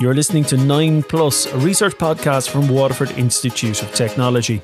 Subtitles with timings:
[0.00, 4.62] You're listening to 9 Plus, a research podcast from Waterford Institute of Technology.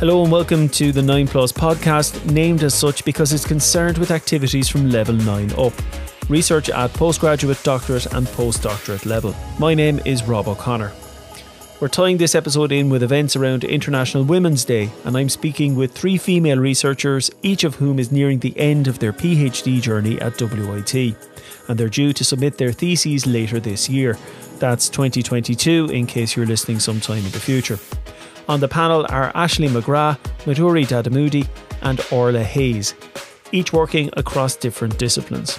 [0.00, 4.10] Hello and welcome to the 9 Plus podcast, named as such because it's concerned with
[4.10, 5.72] activities from level 9 up.
[6.28, 9.36] Research at postgraduate, doctorate, and postdoctorate level.
[9.60, 10.90] My name is Rob O'Connor.
[11.80, 15.92] We're tying this episode in with events around International Women's Day, and I'm speaking with
[15.92, 20.38] three female researchers, each of whom is nearing the end of their PhD journey at
[20.38, 20.94] WIT,
[21.68, 24.18] and they're due to submit their theses later this year.
[24.58, 27.78] That's 2022, in case you're listening sometime in the future.
[28.46, 31.48] On the panel are Ashleen McGrath, Madhuri Dadamudi,
[31.80, 32.94] and Orla Hayes,
[33.52, 35.58] each working across different disciplines.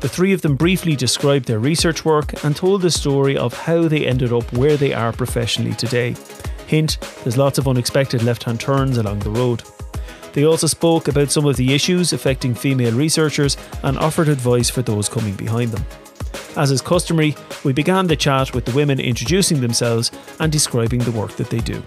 [0.00, 3.88] The three of them briefly described their research work and told the story of how
[3.88, 6.14] they ended up where they are professionally today.
[6.68, 9.62] Hint, there's lots of unexpected left hand turns along the road.
[10.34, 14.82] They also spoke about some of the issues affecting female researchers and offered advice for
[14.82, 15.84] those coming behind them.
[16.56, 21.12] As is customary, we began the chat with the women introducing themselves and describing the
[21.12, 21.82] work that they do.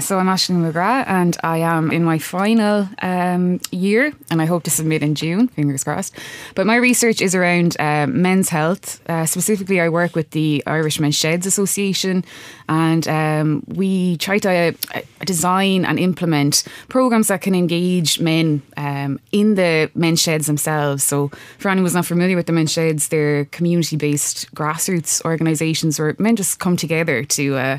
[0.00, 4.62] So I'm Ashleen McGrath and I am in my final um, year and I hope
[4.62, 6.14] to submit in June, fingers crossed.
[6.54, 9.02] But my research is around uh, men's health.
[9.10, 12.24] Uh, specifically, I work with the Irish Men's Sheds Association
[12.68, 19.18] and um, we try to uh, design and implement programs that can engage men um,
[19.32, 21.02] in the men's sheds themselves.
[21.02, 26.14] So for anyone who's not familiar with the men's sheds, they're community-based grassroots organisations where
[26.20, 27.78] men just come together to, uh,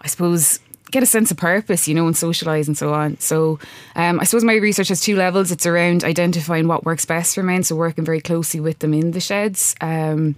[0.00, 0.58] I suppose,
[0.94, 3.18] get a sense of purpose, you know, and socialise and so on.
[3.18, 3.58] So
[3.96, 5.50] um, I suppose my research has two levels.
[5.50, 9.10] It's around identifying what works best for men, so working very closely with them in
[9.10, 9.74] the sheds.
[9.80, 10.36] Um,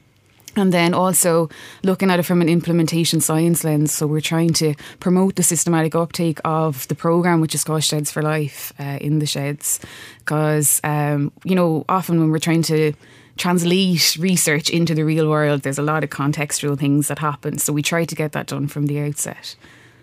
[0.57, 1.51] and then also
[1.83, 3.93] looking at it from an implementation science lens.
[3.93, 8.11] So we're trying to promote the systematic uptake of the program, which is called Sheds
[8.11, 9.79] for Life, uh, in the sheds,
[10.21, 12.95] because um, you know often when we're trying to
[13.37, 17.59] translate research into the real world, there's a lot of contextual things that happen.
[17.59, 19.55] So we try to get that done from the outset.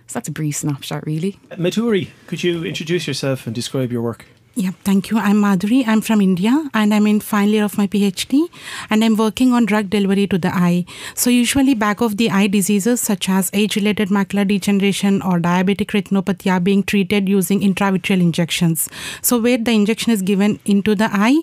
[0.07, 1.39] So that's a brief snapshot, really.
[1.51, 4.25] Madhuri, could you introduce yourself and describe your work?
[4.55, 5.17] Yeah, thank you.
[5.17, 5.83] I'm Madhuri.
[5.87, 8.49] I'm from India and I'm in final year of my PhD
[8.91, 10.85] and I'm working on drug delivery to the eye.
[11.15, 16.51] So usually back of the eye diseases such as age-related macular degeneration or diabetic retinopathy
[16.51, 18.89] are being treated using intravitreal injections.
[19.23, 21.41] So where the injection is given into the eye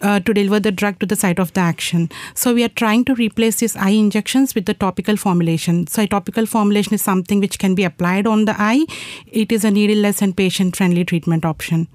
[0.00, 2.10] uh, to deliver the drug to the site of the action.
[2.34, 5.88] So we are trying to replace these eye injections with the topical formulation.
[5.88, 8.86] So a topical formulation is something which can be applied on the eye.
[9.26, 11.88] It is a needleless and patient-friendly treatment option.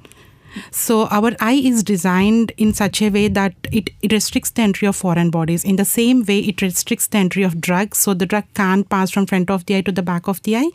[0.72, 4.88] So our eye is designed in such a way that it, it restricts the entry
[4.88, 5.64] of foreign bodies.
[5.64, 9.12] In the same way, it restricts the entry of drugs, so the drug can't pass
[9.12, 10.70] from front of the eye to the back of the eye.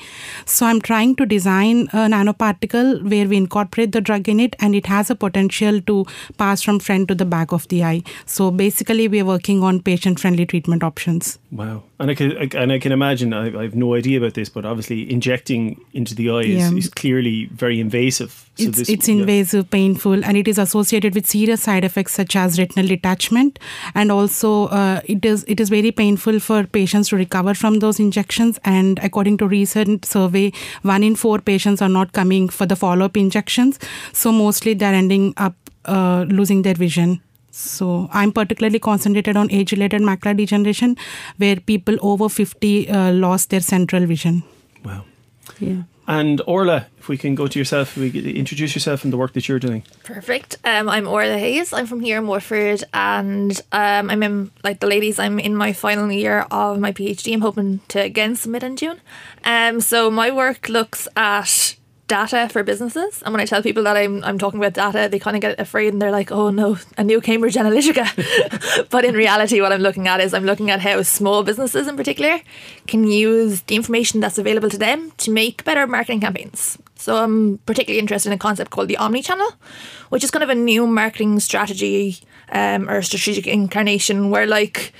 [0.47, 4.75] So I'm trying to design a nanoparticle where we incorporate the drug in it, and
[4.75, 6.06] it has a potential to
[6.39, 8.03] pass from front to the back of the eye.
[8.27, 11.39] So basically, we are working on patient-friendly treatment options.
[11.50, 13.33] Wow, and I can and I can imagine.
[13.33, 16.69] I, I have no idea about this, but obviously, injecting into the eye yeah.
[16.69, 18.50] is, is, clearly very invasive.
[18.54, 19.14] So it's, this, it's yeah.
[19.14, 23.58] invasive, painful, and it is associated with serious side effects such as retinal detachment,
[23.94, 27.98] and also uh, it is it is very painful for patients to recover from those
[27.98, 28.58] injections.
[28.64, 30.52] And according to recent survey,
[30.82, 33.78] one in four patients are not coming for the follow up injections.
[34.12, 37.22] So mostly they're ending up uh, losing their vision.
[37.50, 40.96] So I'm particularly concentrated on age-related macular degeneration,
[41.36, 44.42] where people over 50 uh, lost their central vision.
[44.84, 45.04] Wow.
[45.58, 45.82] Yeah.
[46.06, 49.48] And Orla, if we can go to yourself, we introduce yourself and the work that
[49.48, 49.84] you're doing.
[50.02, 50.56] Perfect.
[50.64, 51.72] Um, I'm Orla Hayes.
[51.72, 55.18] I'm from here in Waterford, and um, I'm in like the ladies.
[55.18, 57.32] I'm in my final year of my PhD.
[57.32, 59.00] I'm hoping to again submit in June.
[59.44, 61.76] Um, so my work looks at
[62.12, 63.22] data for businesses.
[63.22, 65.58] And when I tell people that I'm I'm talking about data, they kind of get
[65.58, 68.04] afraid and they're like, "Oh no, a new Cambridge Analytica."
[68.94, 71.96] but in reality, what I'm looking at is I'm looking at how small businesses, in
[71.96, 72.40] particular,
[72.86, 76.76] can use the information that's available to them to make better marketing campaigns.
[76.97, 79.50] So I'm particularly interested in a concept called the omni-channel,
[80.10, 82.18] which is kind of a new marketing strategy
[82.53, 84.92] um, or strategic incarnation where like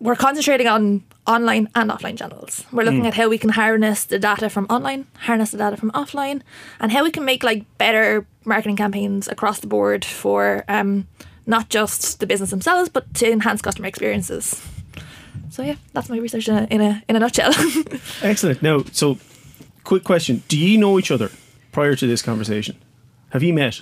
[0.00, 2.64] we're concentrating on online and offline channels.
[2.72, 3.08] We're looking mm.
[3.08, 6.42] at how we can harness the data from online, harness the data from offline,
[6.80, 11.06] and how we can make like better marketing campaigns across the board for um,
[11.46, 14.62] not just the business themselves, but to enhance customer experiences.
[15.50, 17.52] So yeah, that's my research in a in a, in a nutshell.
[18.22, 18.62] Excellent.
[18.62, 19.18] Now, so
[19.84, 21.30] quick question: Do you know each other
[21.72, 22.76] prior to this conversation?
[23.30, 23.80] Have you met?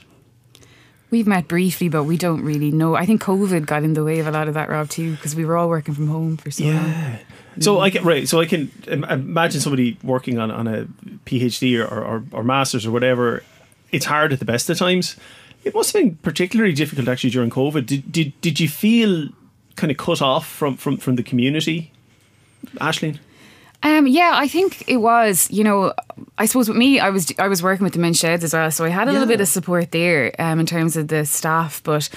[1.10, 2.94] We've met briefly, but we don't really know.
[2.94, 5.36] I think COVID got in the way of a lot of that, Rob, too, because
[5.36, 7.18] we were all working from home for so long.
[7.56, 7.62] Yeah.
[7.64, 8.28] So I can right.
[8.28, 10.86] So I can im- imagine somebody working on, on a
[11.26, 13.42] PhD or, or, or masters or whatever.
[13.90, 15.16] It's hard at the best of times.
[15.64, 17.86] It must have been particularly difficult actually during COVID.
[17.86, 19.28] Did did, did you feel
[19.76, 21.92] kind of cut off from, from, from the community,
[22.76, 23.18] Ashleen?
[23.82, 25.50] Um, yeah, I think it was.
[25.50, 25.92] You know,
[26.38, 28.70] I suppose with me, I was I was working with the men's sheds as well,
[28.70, 31.82] so I had a little bit of support there um, in terms of the staff.
[31.82, 32.08] But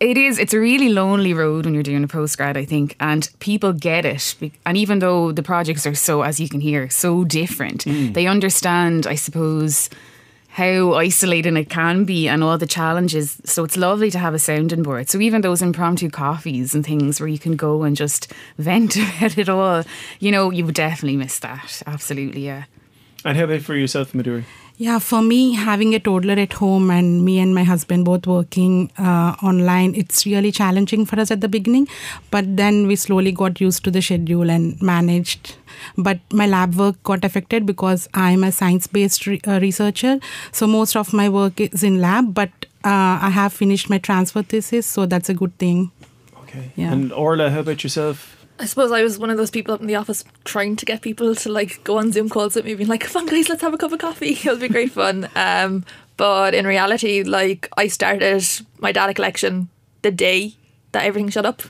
[0.00, 3.28] it is it's a really lonely road when you're doing a postgrad, I think, and
[3.38, 4.34] people get it.
[4.66, 8.12] And even though the projects are so, as you can hear, so different, mm.
[8.12, 9.90] they understand, I suppose.
[10.48, 13.36] How isolating it can be and all the challenges.
[13.44, 15.10] So it's lovely to have a sounding board.
[15.10, 19.36] So even those impromptu coffees and things where you can go and just vent about
[19.36, 19.84] it all,
[20.18, 21.82] you know, you would definitely miss that.
[21.86, 22.64] Absolutely, yeah.
[23.22, 24.44] And how about for yourself, Madhuri?
[24.78, 28.90] Yeah, for me, having a toddler at home and me and my husband both working
[28.98, 31.88] uh, online, it's really challenging for us at the beginning.
[32.30, 35.56] But then we slowly got used to the schedule and managed.
[35.96, 40.20] But my lab work got affected because I'm a science based re- uh, researcher.
[40.52, 42.50] So most of my work is in lab, but
[42.84, 45.90] uh, I have finished my transfer thesis, so that's a good thing.
[46.42, 46.70] Okay.
[46.76, 46.92] Yeah.
[46.92, 48.35] And Orla, how about yourself?
[48.58, 51.02] I suppose I was one of those people up in the office trying to get
[51.02, 53.62] people to like go on Zoom calls with me, being like, "Come on, guys, let's
[53.62, 54.30] have a cup of coffee.
[54.44, 55.84] It'll be great fun." Um,
[56.16, 58.42] but in reality, like I started
[58.78, 59.68] my data collection
[60.02, 60.54] the day
[60.92, 61.62] that everything shut up.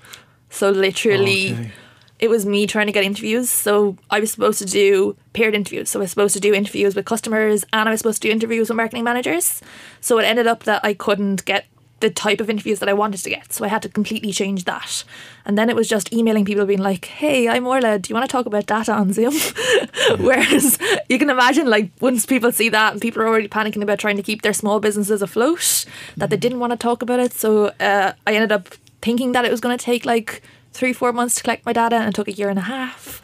[0.50, 1.72] So literally, Okay.
[2.20, 3.50] it was me trying to get interviews.
[3.50, 5.90] So I was supposed to do paired interviews.
[5.90, 8.32] So I was supposed to do interviews with customers, and I was supposed to do
[8.32, 9.60] interviews with marketing managers.
[10.00, 11.66] So it ended up that I couldn't get
[12.00, 13.52] the type of interviews that I wanted to get.
[13.52, 15.02] So I had to completely change that.
[15.46, 18.28] And then it was just emailing people being like, hey, I'm Orla, do you want
[18.28, 19.32] to talk about data on Zoom?
[20.18, 20.78] Whereas
[21.08, 24.16] you can imagine, like, once people see that and people are already panicking about trying
[24.16, 27.32] to keep their small businesses afloat, that they didn't want to talk about it.
[27.32, 28.68] So uh, I ended up
[29.00, 31.96] thinking that it was going to take like three, four months to collect my data,
[31.96, 33.22] and it took a year and a half.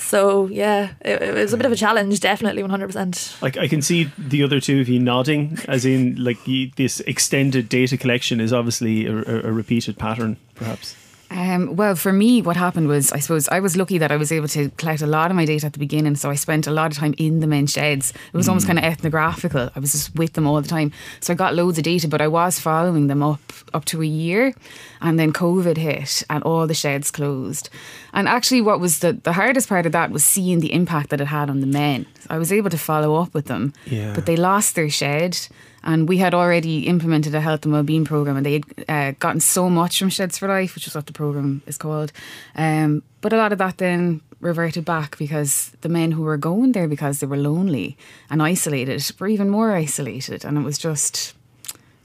[0.00, 3.42] So yeah, it, it was a bit of a challenge, definitely, 100%.
[3.42, 7.00] Like I can see the other two of you nodding, as in like you, this
[7.00, 10.96] extended data collection is obviously a, a, a repeated pattern, perhaps.
[11.32, 14.32] Um, well, for me, what happened was, I suppose, I was lucky that I was
[14.32, 16.16] able to collect a lot of my data at the beginning.
[16.16, 18.12] So I spent a lot of time in the men's sheds.
[18.32, 19.70] It was almost kind of ethnographical.
[19.74, 20.90] I was just with them all the time.
[21.20, 23.40] So I got loads of data, but I was following them up
[23.72, 24.52] up to a year,
[25.00, 27.70] and then COVID hit, and all the sheds closed.
[28.12, 31.20] And actually, what was the the hardest part of that was seeing the impact that
[31.20, 32.06] it had on the men.
[32.28, 34.14] I was able to follow up with them, Yeah.
[34.14, 35.38] but they lost their shed.
[35.82, 39.40] And we had already implemented a health and wellbeing program, and they had uh, gotten
[39.40, 42.12] so much from Sheds for Life, which is what the program is called.
[42.54, 46.72] Um, but a lot of that then reverted back because the men who were going
[46.72, 47.96] there because they were lonely
[48.30, 51.34] and isolated were even more isolated, and it was just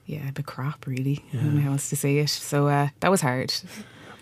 [0.06, 1.24] yeah, a bit crap, really.
[1.34, 2.30] I don't know how else to say it.
[2.30, 3.54] So uh, that was hard.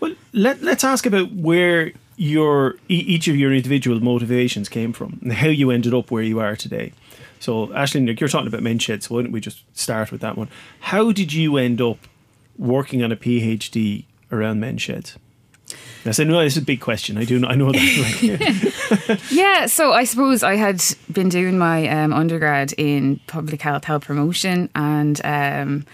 [0.00, 5.32] Well, let, let's ask about where your each of your individual motivations came from and
[5.32, 6.92] how you ended up where you are today.
[7.44, 10.38] So, Ashleen, you're talking about men's sheds, so why don't we just start with that
[10.38, 10.48] one?
[10.80, 11.98] How did you end up
[12.56, 15.18] working on a PhD around men's sheds?
[16.06, 17.18] I said, no, this is a big question.
[17.18, 19.20] I do, know, I know that.
[19.30, 20.82] Yeah, so I suppose I had
[21.12, 25.84] been doing my um, undergrad in public health, health promotion, and um,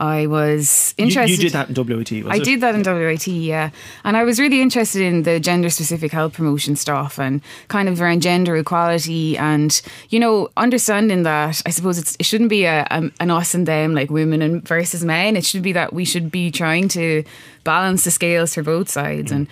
[0.00, 1.30] I was you, interested.
[1.30, 2.44] you did that in was I it?
[2.44, 3.68] did that in WIT, yeah.
[4.02, 8.00] And I was really interested in the gender specific health promotion stuff and kind of
[8.00, 12.86] around gender equality and, you know, understanding that I suppose it's, it shouldn't be a,
[12.90, 15.36] a, an us and them, like women and versus men.
[15.36, 17.22] It should be that we should be trying to
[17.64, 19.30] balance the scales for both sides.
[19.30, 19.48] And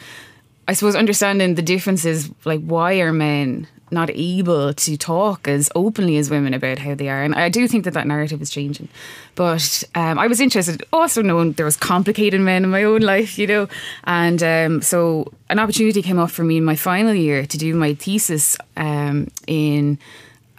[0.66, 6.16] I suppose understanding the differences, like why are men not able to talk as openly
[6.16, 8.88] as women about how they are, and I do think that that narrative is changing.
[9.34, 13.38] But um, I was interested, also knowing there was complicated men in my own life,
[13.38, 13.68] you know,
[14.04, 17.74] and um, so an opportunity came up for me in my final year to do
[17.74, 19.98] my thesis um, in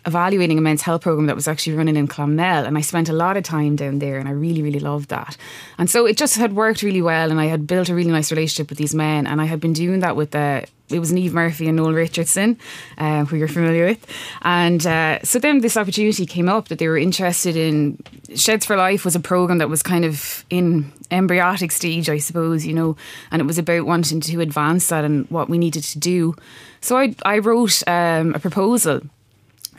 [0.05, 3.13] evaluating a men's health program that was actually running in Clonmel and I spent a
[3.13, 5.37] lot of time down there and I really really loved that.
[5.77, 8.31] And so it just had worked really well and I had built a really nice
[8.31, 11.33] relationship with these men and I had been doing that with the it was Niamh
[11.33, 12.57] Murphy and Noel Richardson
[12.97, 14.05] uh, who you're familiar with.
[14.41, 17.99] And uh, so then this opportunity came up that they were interested in
[18.35, 22.67] Sheds for Life was a program that was kind of in embryonic stage I suppose
[22.67, 22.95] you know
[23.31, 26.35] and it was about wanting to advance that and what we needed to do.
[26.81, 29.01] So I, I wrote um, a proposal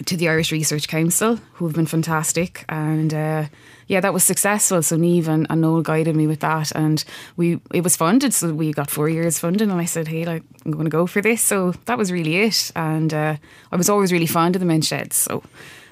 [0.06, 2.64] to the Irish Research Council, who have been fantastic.
[2.68, 3.44] And uh,
[3.86, 4.82] yeah, that was successful.
[4.82, 7.04] So Niamh and, and Noel guided me with that, and
[7.36, 8.32] we it was funded.
[8.32, 11.06] So we got four years funding, and I said, hey, like I'm going to go
[11.06, 11.42] for this.
[11.42, 12.70] So that was really it.
[12.74, 13.36] And uh,
[13.72, 15.42] I was always really fond of the men's sheds, so.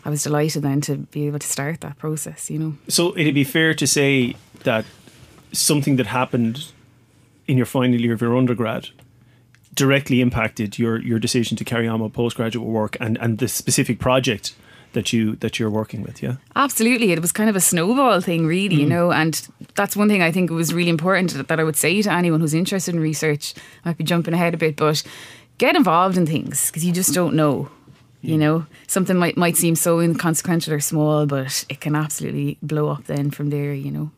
[0.05, 2.51] I was delighted then to be able to start that process.
[2.51, 2.75] You know.
[2.89, 4.87] So it'd be fair to say that
[5.53, 6.73] something that happened
[7.47, 8.89] in your final year of your undergrad
[9.79, 14.01] directly impacted your your decision to carry on with postgraduate work and and the specific
[14.01, 14.55] project
[14.93, 16.37] that you that you're working with yeah?
[16.57, 17.13] Absolutely.
[17.13, 18.81] It was kind of a snowball thing really mm.
[18.81, 22.03] you know and that's one thing i think was really important that i would say
[22.03, 23.55] to anyone who's interested in research.
[23.85, 25.03] I might be jumping ahead a bit but
[25.59, 27.71] get involved in things because you just don't know
[28.23, 28.41] you hmm.
[28.41, 33.05] know something might might seem so inconsequential or small but it can absolutely blow up
[33.05, 34.11] then from there you know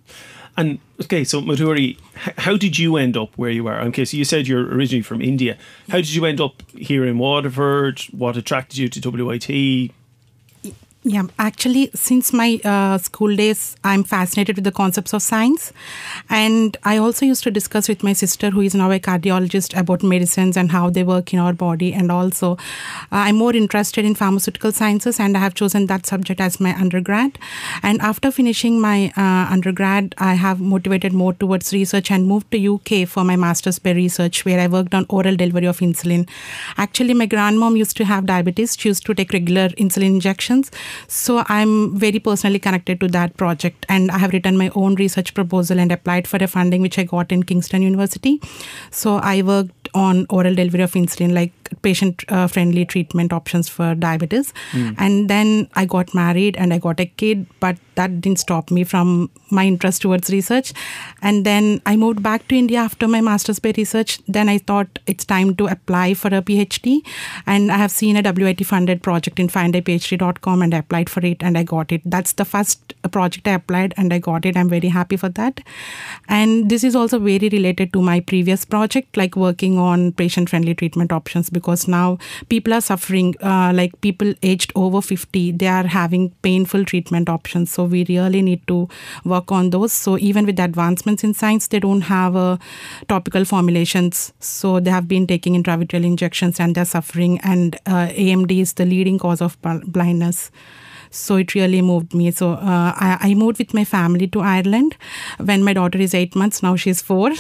[0.57, 3.81] and okay, so Madhuri, how did you end up where you are?
[3.81, 5.57] Okay, so you said you're originally from India.
[5.89, 8.01] How did you end up here in Waterford?
[8.11, 9.93] What attracted you to WIT?
[11.03, 15.73] Yeah, actually, since my uh, school days, I'm fascinated with the concepts of science.
[16.29, 20.03] And I also used to discuss with my sister, who is now a cardiologist, about
[20.03, 21.95] medicines and how they work in our body.
[21.95, 22.57] And also, uh,
[23.13, 27.39] I'm more interested in pharmaceutical sciences, and I have chosen that subject as my undergrad.
[27.83, 32.75] And after finishing my uh, undergrad, I have motivated more towards research and moved to
[32.75, 36.29] UK for my master's by research, where I worked on oral delivery of insulin.
[36.77, 38.77] Actually, my grandmom used to have diabetes.
[38.79, 40.71] She used to take regular insulin injections.
[41.07, 45.35] So I'm very personally connected to that project, and I have written my own research
[45.35, 48.41] proposal and applied for a funding which I got in Kingston University.
[48.91, 53.95] So I worked on oral delivery of insulin, like patient uh, friendly treatment options for
[53.95, 54.53] diabetes.
[54.73, 54.95] Mm.
[54.99, 58.85] And then I got married and I got a kid, but that didn't stop me
[58.85, 60.73] from my interest towards research.
[61.23, 64.21] And then I moved back to India after my master's by research.
[64.27, 67.01] Then I thought it's time to apply for a PhD.
[67.47, 71.43] And I have seen a WIT funded project in findaphd.com and I applied for it
[71.43, 72.03] and I got it.
[72.05, 74.57] That's the first project I applied and I got it.
[74.57, 75.61] I'm very happy for that.
[76.29, 80.75] And this is also very related to my previous project, like working on patient friendly
[80.75, 85.87] treatment options because now people are suffering, uh, like people aged over 50, they are
[85.87, 87.71] having painful treatment options.
[87.71, 88.89] So we really need to
[89.25, 89.93] work on those.
[89.93, 92.57] So even with advancements in science, they don't have uh,
[93.09, 94.33] topical formulations.
[94.41, 97.39] So they have been taking intravitreal injections and they're suffering.
[97.41, 100.51] And uh, AMD is the leading cause of blindness.
[101.11, 102.31] So it really moved me.
[102.31, 104.97] So uh, I, I, moved with my family to Ireland
[105.39, 106.63] when my daughter is eight months.
[106.63, 107.33] Now she's four.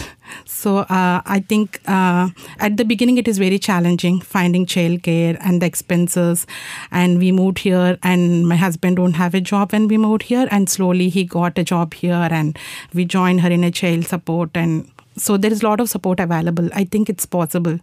[0.45, 5.63] So uh, I think uh, at the beginning it is very challenging finding childcare and
[5.63, 6.47] the expenses.
[6.91, 10.49] And we moved here, and my husband don't have a job when we moved here.
[10.51, 12.59] And slowly he got a job here, and
[12.93, 14.51] we joined her in a child support.
[14.55, 16.69] And so there is a lot of support available.
[16.75, 17.79] I think it's possible.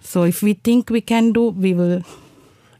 [0.00, 2.02] So if we think we can do, we will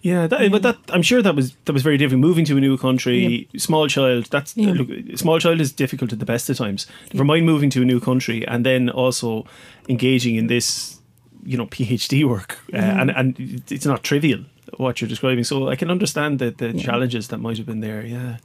[0.00, 2.20] yeah, that, but that I'm sure that was that was very different.
[2.20, 4.26] Moving to a new country, small child.
[4.26, 4.72] That's yeah.
[4.72, 4.88] look,
[5.18, 6.86] small child is difficult at the best of times.
[7.16, 9.44] For mine, moving to a new country and then also
[9.88, 11.00] engaging in this,
[11.44, 14.44] you know, PhD work, uh, and and it's not trivial
[14.76, 15.42] what you're describing.
[15.42, 18.06] So I can understand the the challenges that might have been there.
[18.06, 18.36] Yeah,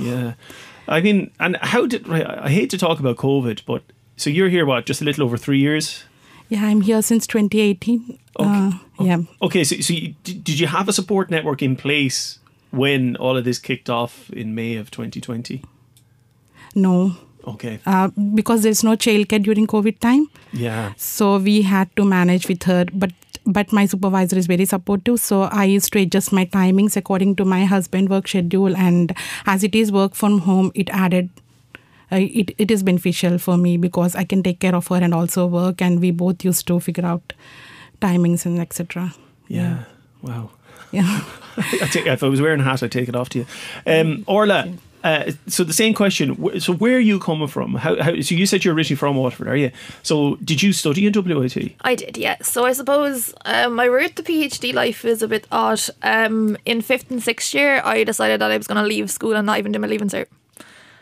[0.00, 0.34] yeah.
[0.88, 2.26] I mean, and how did right?
[2.26, 3.82] I hate to talk about COVID, but
[4.16, 4.86] so you're here what?
[4.86, 6.04] Just a little over three years.
[6.48, 8.18] Yeah, I'm here since 2018.
[8.38, 8.48] Okay.
[8.48, 9.18] Uh, yeah.
[9.42, 12.38] Okay, so, so you, did you have a support network in place
[12.70, 15.62] when all of this kicked off in May of 2020?
[16.74, 17.16] No.
[17.46, 17.78] Okay.
[17.86, 20.26] Uh, because there's no childcare during COVID time.
[20.52, 20.92] Yeah.
[20.96, 23.12] So we had to manage with her, but
[23.48, 25.20] but my supervisor is very supportive.
[25.20, 29.14] So I used to adjust my timings according to my husband work schedule, and
[29.46, 31.30] as it is work from home, it added
[32.10, 35.14] uh, it, it is beneficial for me because I can take care of her and
[35.14, 37.32] also work, and we both used to figure out
[38.00, 39.14] timings and etc.
[39.48, 39.60] Yeah.
[39.60, 39.84] yeah.
[40.22, 40.50] Wow.
[40.92, 41.24] Yeah.
[41.56, 43.46] I take, if I was wearing a hat, I'd take it off to you.
[43.86, 44.72] Um, Orla,
[45.06, 46.60] uh, so the same question.
[46.60, 47.74] So where are you coming from?
[47.74, 49.70] How, how, so you said you're originally from Waterford, are you?
[50.02, 51.74] So did you study in WIT?
[51.82, 52.36] I did, yeah.
[52.42, 55.80] So I suppose um, my route to PhD life is a bit odd.
[56.02, 59.36] Um, in fifth and sixth year, I decided that I was going to leave school
[59.36, 60.26] and not even do my leaving cert.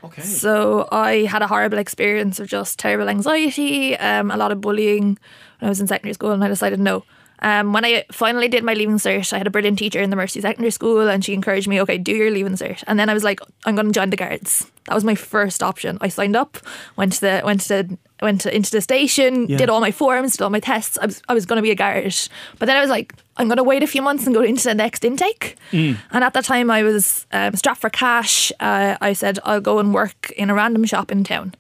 [0.05, 0.21] Okay.
[0.21, 5.19] So I had a horrible experience of just terrible anxiety, um, a lot of bullying
[5.59, 7.05] when I was in secondary school, and I decided no.
[7.41, 10.17] Um, when I finally did my leaving cert, I had a brilliant teacher in the
[10.17, 12.83] Mercy Secondary School, and she encouraged me, okay, do your leaving cert.
[12.87, 14.71] And then I was like, I'm going to join the guards.
[14.87, 15.99] That was my first option.
[16.01, 16.59] I signed up,
[16.97, 19.59] went to the went to went to, into the station, yeah.
[19.59, 20.97] did all my forms, did all my tests.
[20.99, 22.15] I was I was going to be a guard,
[22.59, 24.65] but then I was like, I'm going to wait a few months and go into
[24.65, 25.57] the next intake.
[25.73, 25.99] Mm.
[26.13, 28.53] And at that time, I was um, strapped for cash.
[28.61, 31.55] Uh, I said I'll go and work in a random shop in town.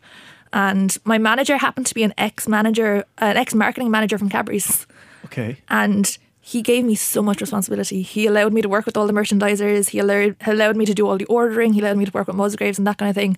[0.55, 4.87] And my manager happened to be an ex manager, an ex marketing manager from Cadbury's.
[5.25, 5.57] Okay.
[5.69, 8.03] And he gave me so much responsibility.
[8.03, 9.89] He allowed me to work with all the merchandisers.
[9.89, 11.73] He allowed, allowed me to do all the ordering.
[11.73, 13.37] He allowed me to work with Musgraves and that kind of thing.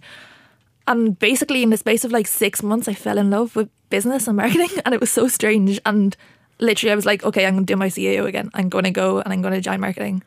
[0.87, 4.29] And basically, in the space of like six months, I fell in love with business
[4.29, 5.81] and marketing, and it was so strange.
[5.87, 6.15] And
[6.59, 8.51] literally, I was like, okay, I'm going to do my CAO again.
[8.53, 10.23] I'm going to go and I'm going to join marketing.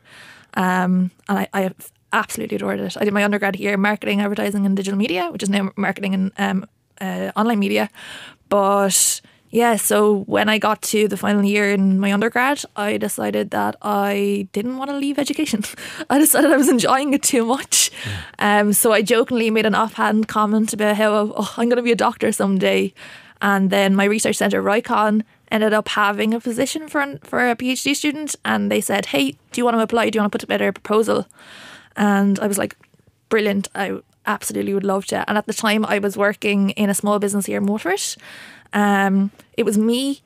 [0.54, 1.70] Um, and I, I
[2.12, 2.96] absolutely adored it.
[2.96, 6.32] I did my undergrad here, marketing, advertising, and digital media, which is now marketing and
[6.36, 6.66] um,
[7.00, 7.90] uh, online media.
[8.48, 13.50] But yeah, so when I got to the final year in my undergrad, I decided
[13.50, 15.64] that I didn't want to leave education.
[16.10, 17.90] I decided I was enjoying it too much.
[18.38, 21.92] Um, so I jokingly made an offhand comment about how oh, I'm going to be
[21.92, 22.94] a doctor someday.
[23.42, 27.96] And then my research centre, RIKON, ended up having a position for, for a PhD
[27.96, 28.36] student.
[28.44, 30.10] And they said, hey, do you want to apply?
[30.10, 31.26] Do you want to put together a proposal?
[31.96, 32.76] And I was like,
[33.30, 33.68] brilliant.
[33.74, 35.28] I absolutely would love to.
[35.28, 38.22] And at the time, I was working in a small business here in Waterford.
[38.72, 40.22] Um, it was me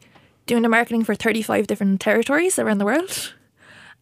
[0.46, 3.34] doing the marketing for 35 different territories around the world.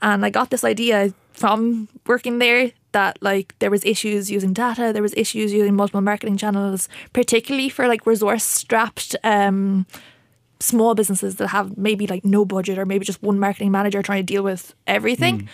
[0.00, 4.92] And I got this idea from working there that like there was issues using data,
[4.92, 9.86] there was issues using multiple marketing channels, particularly for like resource strapped um,
[10.58, 14.26] small businesses that have maybe like no budget or maybe just one marketing manager trying
[14.26, 15.42] to deal with everything.
[15.42, 15.48] Mm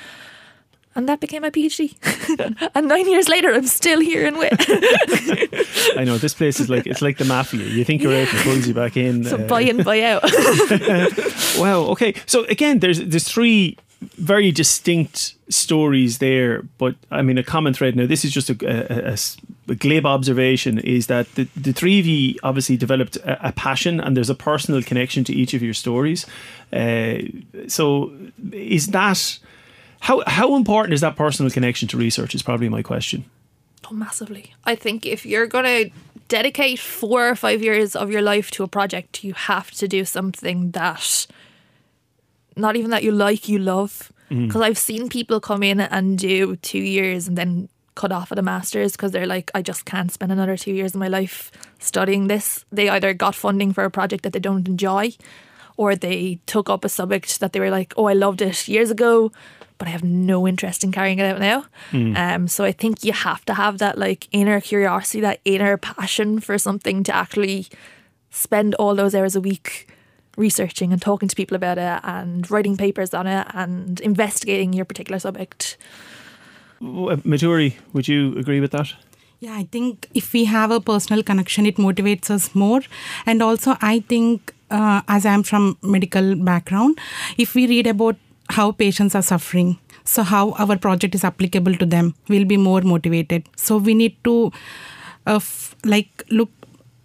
[0.95, 1.95] and that became my PhD.
[2.75, 4.55] and nine years later, I'm still here in Witt.
[5.97, 7.65] I know this place is like it's like the mafia.
[7.65, 8.23] You think you're yeah.
[8.23, 9.25] out and pulls you back in.
[9.25, 10.23] So uh, buy in, buy out.
[11.59, 11.83] wow.
[11.93, 12.15] Okay.
[12.27, 17.97] So again, there's there's three very distinct stories there, but I mean a common thread.
[17.97, 22.01] Now, this is just a, a, a, a glib observation: is that the, the three
[22.01, 25.75] of you obviously developed a, passion, and there's a personal connection to each of your
[25.75, 26.27] stories.
[26.73, 27.19] Uh,
[27.67, 28.13] so,
[28.53, 29.39] is that
[30.01, 32.35] how how important is that personal connection to research?
[32.35, 33.25] Is probably my question.
[33.91, 34.55] Oh, massively.
[34.65, 35.91] I think if you're going to
[36.29, 40.05] dedicate four or five years of your life to a project, you have to do
[40.05, 41.27] something that
[42.57, 44.13] not even that you like, you love.
[44.29, 44.65] Because mm.
[44.65, 48.43] I've seen people come in and do two years and then cut off at a
[48.43, 52.29] master's because they're like, I just can't spend another two years of my life studying
[52.29, 52.65] this.
[52.71, 55.15] They either got funding for a project that they don't enjoy
[55.79, 58.91] or they took up a subject that they were like, oh, I loved it years
[58.91, 59.33] ago,
[59.79, 61.65] but I have no interest in carrying it out now.
[61.93, 62.17] Mm.
[62.17, 66.41] Um, so I think you have to have that like inner curiosity, that inner passion
[66.41, 67.67] for something to actually
[68.31, 69.89] spend all those hours a week
[70.37, 74.85] researching and talking to people about it and writing papers on it and investigating your
[74.85, 75.77] particular subject.
[76.81, 78.95] Madhuri, would you agree with that?
[79.41, 82.81] Yeah, I think if we have a personal connection, it motivates us more.
[83.27, 86.99] And also, I think uh, as I'm from medical background,
[87.37, 88.17] if we read about
[88.51, 89.79] how patients are suffering.
[90.05, 92.15] So how our project is applicable to them.
[92.29, 93.49] We'll be more motivated.
[93.57, 94.53] So we need to
[95.27, 95.41] uh,
[95.85, 96.51] like look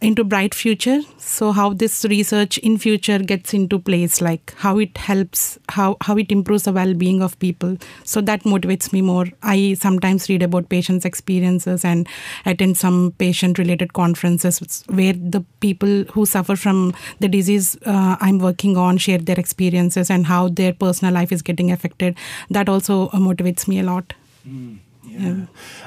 [0.04, 1.00] into bright future.
[1.18, 6.18] So how this research in future gets into place like how it helps how how
[6.18, 7.78] it improves the well-being of people.
[8.04, 9.28] So that motivates me more.
[9.42, 12.08] I sometimes read about patients experiences and
[12.46, 18.40] attend some patient related conferences where the people who suffer from the disease uh, i'm
[18.40, 22.18] working on share their experiences and how their personal life is getting affected.
[22.50, 24.14] That also motivates me a lot.
[24.48, 24.80] Mm.
[25.06, 25.46] Yeah.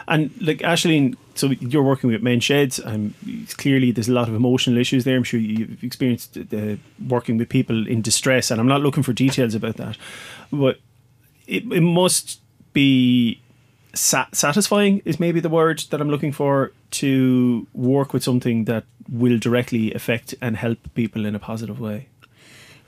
[0.09, 2.81] And like Ashleen, so you're working with Men Sheds.
[2.85, 3.14] Um,
[3.57, 5.16] clearly, there's a lot of emotional issues there.
[5.16, 6.38] I'm sure you've experienced
[7.09, 9.96] working with people in distress, and I'm not looking for details about that,
[10.53, 10.79] but
[11.46, 12.40] it, it must
[12.72, 13.40] be
[13.94, 15.03] sat- satisfying.
[15.05, 19.94] Is maybe the word that I'm looking for to work with something that will directly
[19.94, 22.09] affect and help people in a positive way.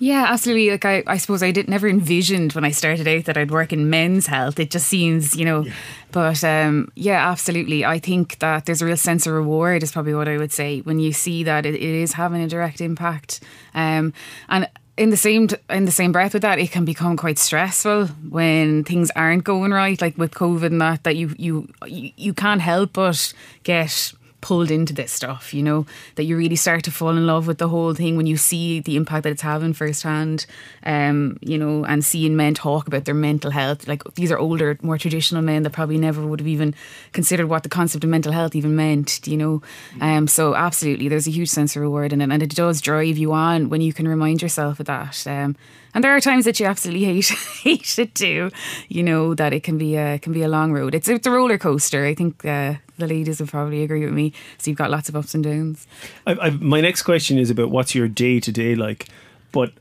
[0.00, 0.70] Yeah, absolutely.
[0.70, 3.72] Like I, I suppose I did never envisioned when I started out that I'd work
[3.72, 4.60] in men's health.
[4.60, 5.72] It just seems, you know, yeah.
[6.12, 7.84] but um, yeah, absolutely.
[7.84, 10.80] I think that there's a real sense of reward is probably what I would say
[10.80, 13.40] when you see that it, it is having a direct impact.
[13.74, 14.12] Um,
[14.48, 18.06] and in the same in the same breath with that, it can become quite stressful
[18.28, 21.04] when things aren't going right, like with COVID and that.
[21.04, 23.32] That you you you can't help but
[23.62, 27.46] get pulled into this stuff, you know, that you really start to fall in love
[27.46, 30.46] with the whole thing when you see the impact that it's having firsthand,
[30.84, 33.88] um, you know, and seeing men talk about their mental health.
[33.88, 36.74] Like these are older, more traditional men that probably never would have even
[37.12, 39.62] considered what the concept of mental health even meant, you know.
[40.00, 43.18] Um, so absolutely, there's a huge sense of reward in it, and it does drive
[43.18, 45.26] you on when you can remind yourself of that.
[45.26, 45.56] Um,
[45.94, 47.28] and there are times that you absolutely hate
[47.62, 48.50] hate it too.
[48.88, 50.94] You know that it can be a can be a long road.
[50.94, 52.04] It's it's a roller coaster.
[52.04, 54.32] I think uh, the ladies would probably agree with me.
[54.58, 55.86] So you've got lots of ups and downs.
[56.26, 59.06] I've, I've, my next question is about what's your day to day like,
[59.52, 59.72] but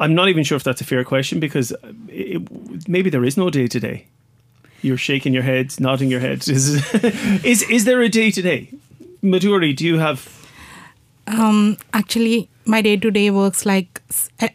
[0.00, 3.36] I'm not even sure if that's a fair question because uh, it, maybe there is
[3.36, 4.06] no day to day.
[4.82, 6.46] You're shaking your head, nodding your head.
[6.48, 6.94] Is
[7.44, 8.68] is is there a day to day?
[9.22, 10.43] Madhuri, do you have
[11.26, 14.00] um, actually, my day to day works like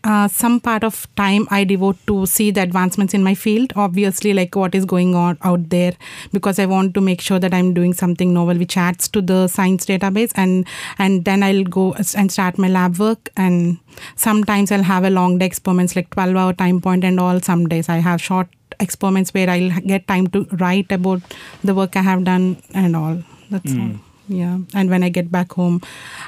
[0.03, 3.71] uh, some part of time I devote to see the advancements in my field.
[3.75, 5.93] Obviously, like what is going on out there,
[6.31, 9.47] because I want to make sure that I'm doing something novel which adds to the
[9.47, 10.65] science database, and
[10.97, 13.29] and then I'll go and start my lab work.
[13.37, 13.77] And
[14.15, 17.39] sometimes I'll have a long day experiments like 12 hour time point and all.
[17.41, 18.47] Some days I have short
[18.79, 21.21] experiments where I'll get time to write about
[21.63, 23.23] the work I have done and all.
[23.51, 24.08] That's all.
[24.29, 25.81] Yeah, and when I get back home,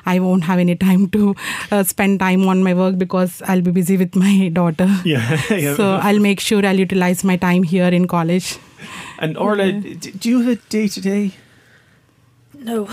[0.05, 1.35] I won't have any time to
[1.71, 4.89] uh, spend time on my work because I'll be busy with my daughter.
[5.05, 5.39] Yeah.
[5.51, 5.75] yeah.
[5.81, 8.57] So I'll make sure I'll utilize my time here in college.
[9.19, 11.31] and Orla, d- do you have a day to day?
[12.63, 12.87] No.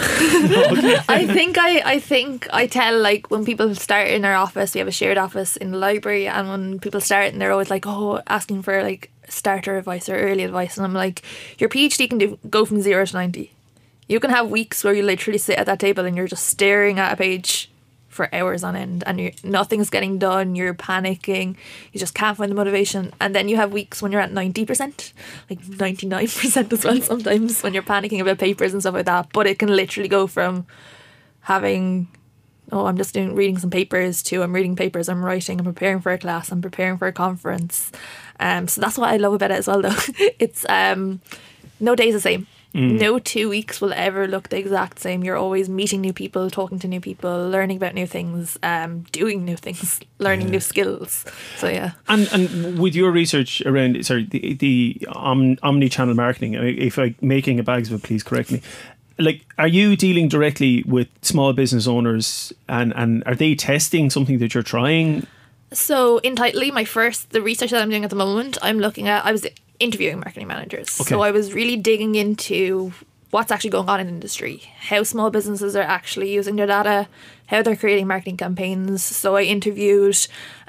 [1.08, 4.78] I think I I think I tell like when people start in our office, we
[4.78, 7.86] have a shared office in the library, and when people start and they're always like,
[7.86, 11.22] oh, asking for like starter advice or early advice, and I'm like,
[11.58, 13.52] your PhD can do go from zero to ninety.
[14.08, 16.98] You can have weeks where you literally sit at that table and you're just staring
[16.98, 17.70] at a page
[18.08, 20.56] for hours on end, and you nothing's getting done.
[20.56, 21.56] You're panicking.
[21.92, 24.66] You just can't find the motivation, and then you have weeks when you're at ninety
[24.66, 25.12] percent,
[25.48, 27.00] like ninety nine percent as well.
[27.00, 30.26] Sometimes when you're panicking about papers and stuff like that, but it can literally go
[30.26, 30.66] from
[31.42, 32.08] having
[32.70, 36.00] oh i'm just doing reading some papers to i'm reading papers i'm writing i'm preparing
[36.00, 37.90] for a class i'm preparing for a conference
[38.40, 39.96] um so that's what i love about it as well though
[40.38, 41.20] it's um
[41.80, 45.24] no day's the same no two weeks will ever look the exact same.
[45.24, 49.44] You're always meeting new people talking to new people learning about new things um doing
[49.44, 51.24] new things learning new skills.
[51.56, 51.92] So yeah.
[52.08, 57.58] And and with your research around sorry the the om, omni-channel marketing, if I'm making
[57.58, 58.62] a bags of it, please correct me.
[59.20, 64.38] Like, are you dealing directly with small business owners, and and are they testing something
[64.38, 65.26] that you're trying?
[65.72, 69.08] So in Tightly, my first the research that I'm doing at the moment, I'm looking
[69.08, 69.44] at I was
[69.80, 70.90] interviewing marketing managers.
[70.90, 72.92] So I was really digging into
[73.30, 77.08] what's actually going on in industry, how small businesses are actually using their data,
[77.46, 79.02] how they're creating marketing campaigns.
[79.02, 80.16] So I interviewed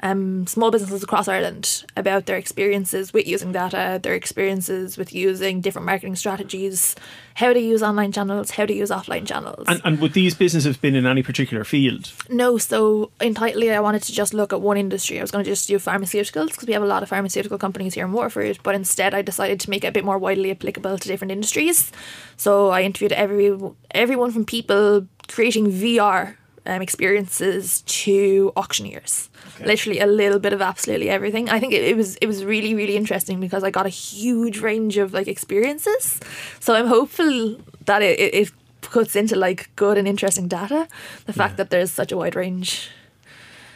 [0.02, 5.60] um, small businesses across Ireland about their experiences with using data, their experiences with using
[5.60, 6.96] different marketing strategies,
[7.40, 9.64] how to use online channels, how to use offline channels.
[9.66, 12.12] And and would these businesses have been in any particular field?
[12.28, 15.18] No, so entirely, I wanted to just look at one industry.
[15.18, 17.94] I was going to just do pharmaceuticals because we have a lot of pharmaceutical companies
[17.94, 20.98] here in Waterford, but instead I decided to make it a bit more widely applicable
[20.98, 21.90] to different industries.
[22.36, 23.56] So I interviewed every
[23.92, 26.36] everyone from people creating VR
[26.70, 29.28] um, experiences to auctioneers.
[29.60, 31.50] Literally a little bit of absolutely everything.
[31.50, 34.60] I think it, it was it was really really interesting because I got a huge
[34.60, 36.20] range of like experiences.
[36.60, 37.56] So I'm hopeful
[37.86, 40.88] that it, it, it puts into like good and interesting data.
[41.26, 42.88] The fact that there's such a wide range.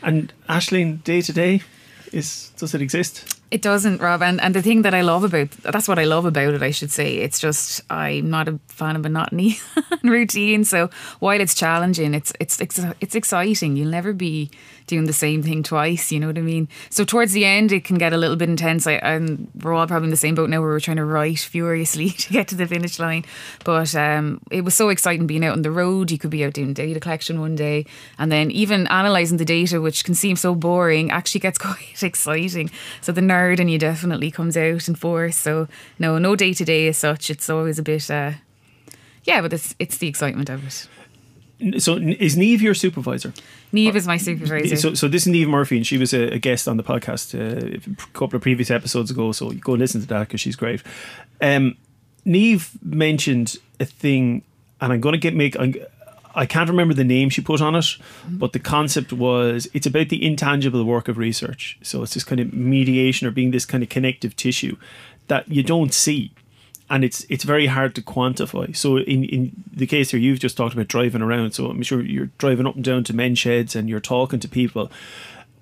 [0.02, 1.62] And Ashleen, day to day,
[2.12, 3.33] is does it exist?
[3.54, 4.20] It doesn't, Rob.
[4.20, 6.72] And, and the thing that I love about that's what I love about it, I
[6.72, 7.18] should say.
[7.18, 9.60] It's just I'm not a fan of monotony
[9.92, 10.64] and routine.
[10.64, 10.90] So
[11.20, 12.58] while it's challenging, it's it's
[13.00, 13.76] it's exciting.
[13.76, 14.50] You'll never be
[14.88, 16.10] doing the same thing twice.
[16.10, 16.68] You know what I mean?
[16.90, 18.88] So towards the end, it can get a little bit intense.
[18.88, 20.60] I, and we're all probably in the same boat now.
[20.60, 23.24] Where we're trying to write furiously to get to the finish line.
[23.64, 26.10] But um, it was so exciting being out on the road.
[26.10, 27.86] You could be out doing data collection one day,
[28.18, 32.70] and then even analysing the data, which can seem so boring, actually gets quite exciting.
[33.00, 35.36] So the nerd in you definitely comes out in force.
[35.36, 37.30] So no, no day to day as such.
[37.30, 38.10] It's always a bit.
[38.10, 38.32] Uh,
[39.24, 40.88] yeah, but it's it's the excitement of it.
[41.80, 43.32] So is Niamh your supervisor?
[43.72, 44.76] Niamh is my supervisor.
[44.76, 47.34] So, so this is Niamh Murphy, and she was a, a guest on the podcast
[47.34, 49.32] uh, a couple of previous episodes ago.
[49.32, 50.82] So you go listen to that because she's great.
[51.40, 51.76] Um,
[52.26, 54.42] Niamh mentioned a thing,
[54.80, 55.58] and I'm going to get make.
[55.58, 55.74] I'm,
[56.34, 58.38] I can't remember the name she put on it, mm-hmm.
[58.38, 61.78] but the concept was it's about the intangible work of research.
[61.82, 64.76] So it's this kind of mediation or being this kind of connective tissue
[65.28, 66.32] that you don't see
[66.90, 68.76] and it's it's very hard to quantify.
[68.76, 71.52] So in in the case here, you've just talked about driving around.
[71.52, 74.48] So I'm sure you're driving up and down to men's sheds and you're talking to
[74.48, 74.90] people,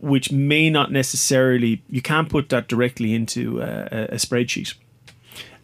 [0.01, 4.75] which may not necessarily you can't put that directly into a- a spreadsheet.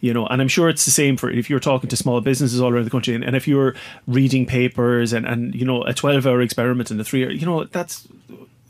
[0.00, 2.61] You know, and I'm sure it's the same for if you're talking to small businesses
[2.61, 3.74] all around the country, and, and if you're
[4.06, 7.44] reading papers and and you know a 12 hour experiment and a three hour, you
[7.44, 8.06] know that's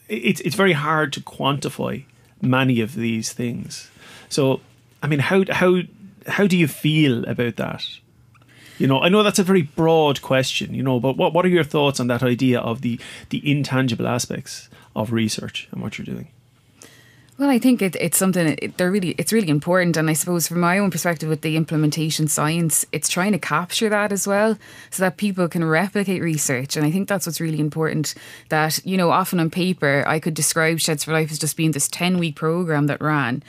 [0.09, 2.05] it's it's very hard to quantify
[2.41, 3.91] many of these things.
[4.29, 4.61] So,
[5.03, 5.81] I mean, how how
[6.27, 7.87] how do you feel about that?
[8.79, 10.75] You know, I know that's a very broad question.
[10.75, 12.99] You know, but what what are your thoughts on that idea of the
[13.31, 16.29] the intangible aspects of research and what you're doing?
[17.38, 20.48] Well, I think it, it's something it, they're really it's really important, and I suppose
[20.48, 24.59] from my own perspective with the implementation science, it's trying to capture that as well,
[24.90, 28.14] so that people can replicate research, and I think that's what's really important.
[28.48, 31.70] That you know, often on paper, I could describe Sheds for Life as just being
[31.70, 33.44] this ten week program that ran,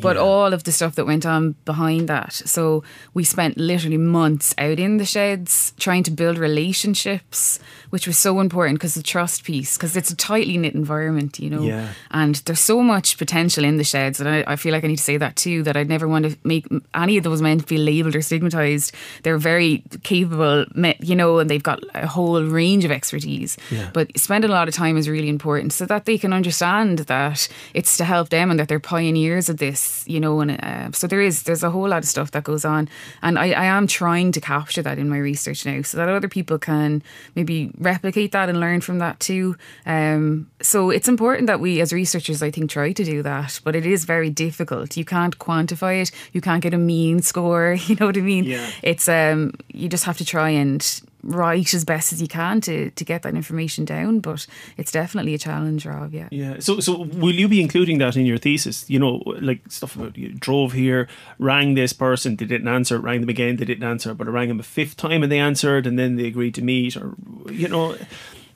[0.00, 2.32] but all of the stuff that went on behind that.
[2.32, 2.82] So
[3.14, 7.58] we spent literally months out in the sheds trying to build relationships,
[7.90, 11.50] which was so important because the trust piece, because it's a tightly knit environment, you
[11.50, 11.62] know.
[11.62, 11.92] Yeah.
[12.10, 14.98] And there's so much potential in the sheds, and I, I feel like I need
[14.98, 15.62] to say that too.
[15.62, 18.92] That I'd never want to make any of those men feel labelled or stigmatized.
[19.22, 20.64] They're very capable,
[21.00, 23.56] you know, and they've got a whole range of expertise.
[23.70, 23.90] Yeah.
[23.92, 27.48] But spending a lot of time is really important, so that they can understand that
[27.74, 29.85] it's to help them and that they're pioneers of this.
[30.06, 32.64] You know, and uh, so there is there's a whole lot of stuff that goes
[32.64, 32.88] on,
[33.22, 36.28] and I, I am trying to capture that in my research now, so that other
[36.28, 37.02] people can
[37.34, 39.56] maybe replicate that and learn from that too.
[39.84, 43.74] Um, so it's important that we as researchers, I think, try to do that, but
[43.76, 44.96] it is very difficult.
[44.96, 46.10] You can't quantify it.
[46.32, 47.76] You can't get a mean score.
[47.86, 48.44] You know what I mean?
[48.44, 48.68] Yeah.
[48.82, 50.82] It's um, you just have to try and
[51.26, 54.20] write as best as you can to to get that information down.
[54.20, 56.12] But it's definitely a challenge, Rob.
[56.12, 56.28] Yeah.
[56.30, 56.56] Yeah.
[56.60, 58.88] So, so will you be including that in your thesis?
[58.88, 61.08] You know, like stuff about you drove here,
[61.38, 64.48] rang this person, they didn't answer, rang them again, they didn't answer, but I rang
[64.48, 67.14] them a fifth time and they answered, and then they agreed to meet, or
[67.50, 67.96] you know.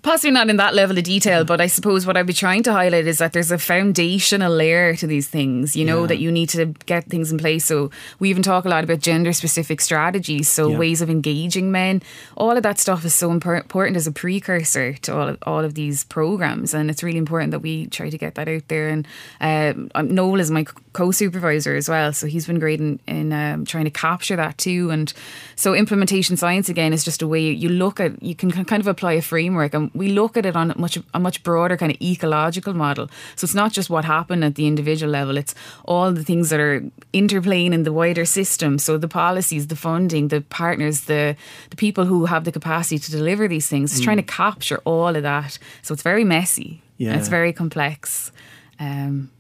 [0.03, 2.73] Possibly not in that level of detail, but I suppose what I'd be trying to
[2.73, 6.07] highlight is that there's a foundational layer to these things, you know, Yeah.
[6.07, 7.67] that you need to get things in place.
[7.67, 10.79] So we even talk a lot about gender specific strategies, so Yeah.
[10.79, 12.01] ways of engaging men.
[12.37, 15.65] All of that stuff is so impor- important as a precursor to all of, all
[15.65, 16.73] of these programs.
[16.73, 18.89] And it's really important that we try to get that out there.
[18.89, 19.07] And
[19.41, 22.13] um, um, Noel is my co supervisor as well.
[22.13, 24.91] So he's been great in, in um, trying to capture that too.
[24.91, 25.13] And
[25.55, 28.87] so implementation science, again, is just a way you look at, you can kind of
[28.87, 29.75] apply a framework.
[29.75, 33.09] And we look at it on a much, a much broader kind of ecological model.
[33.37, 36.61] So it's not just what happened at the individual level, it's all the things that
[36.61, 36.81] are
[37.15, 38.79] interplaying in the wider system.
[38.79, 41.37] So the policies, the funding, the partners, the,
[41.71, 43.93] the people who have the capacity to deliver these things.
[43.93, 45.59] It's trying to capture all of that.
[45.83, 46.83] So it's very messy.
[46.97, 47.17] Yeah.
[47.17, 48.33] It's very complex.
[48.79, 49.31] Um,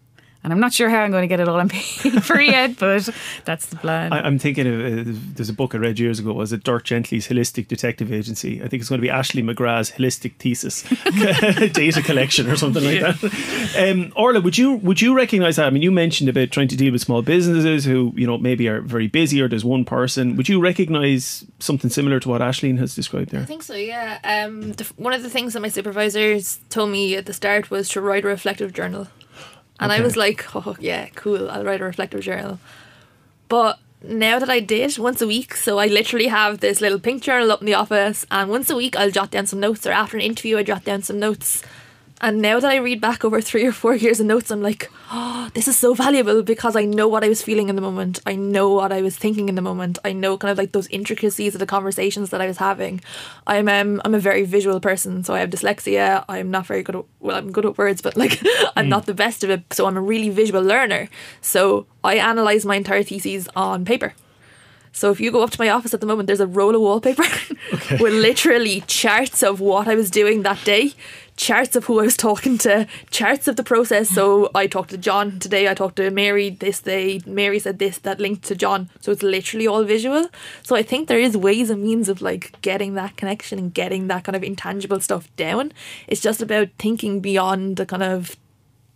[0.42, 3.09] and I'm not sure how I'm going to get it all on paper yet, but
[3.44, 4.12] that's the plan.
[4.12, 6.33] I, I'm thinking of uh, there's a book I read years ago.
[6.33, 8.62] Was it Dirk Gently's Holistic Detective Agency?
[8.62, 10.83] I think it's going to be Ashleen McGrath's Holistic Thesis,
[11.72, 13.90] data collection or something like that.
[13.90, 15.66] Um, Orla, would you would you recognise that?
[15.66, 18.68] I mean, you mentioned about trying to deal with small businesses who you know maybe
[18.68, 20.37] are very busy or there's one person.
[20.37, 23.42] Would you recognise something similar to what Ashleen has described there?
[23.42, 24.18] I think so, yeah.
[24.24, 27.88] Um, the, one of the things that my supervisors told me at the start was
[27.90, 29.09] to write a reflective journal.
[29.80, 32.58] And I was like, oh, yeah, cool, I'll write a reflective journal.
[33.48, 37.22] But now that I did once a week, so I literally have this little pink
[37.22, 39.92] journal up in the office, and once a week I'll jot down some notes, or
[39.92, 41.62] after an interview, I jot down some notes.
[42.22, 44.90] And now that I read back over three or four years of notes, I'm like,
[45.11, 48.20] oh, this is so valuable because I know what I was feeling in the moment.
[48.26, 49.98] I know what I was thinking in the moment.
[50.04, 53.00] I know kind of like those intricacies of the conversations that I was having.
[53.46, 56.24] I'm um, I'm a very visual person, so I have dyslexia.
[56.28, 58.38] I'm not very good at well, I'm good at words, but like
[58.76, 59.72] I'm not the best of it.
[59.72, 61.09] So I'm a really visual learner.
[61.40, 64.14] So I analyze my entire theses on paper.
[64.92, 66.81] So if you go up to my office at the moment, there's a roll of
[66.81, 67.22] wallpaper
[68.00, 70.94] with literally charts of what I was doing that day,
[71.37, 74.09] charts of who I was talking to, charts of the process.
[74.09, 77.98] So I talked to John today, I talked to Mary this day, Mary said this,
[77.98, 78.90] that linked to John.
[79.00, 80.29] So it's literally all visual.
[80.62, 84.09] So I think there is ways and means of like getting that connection and getting
[84.09, 85.72] that kind of intangible stuff down.
[86.09, 88.37] It's just about thinking beyond the kind of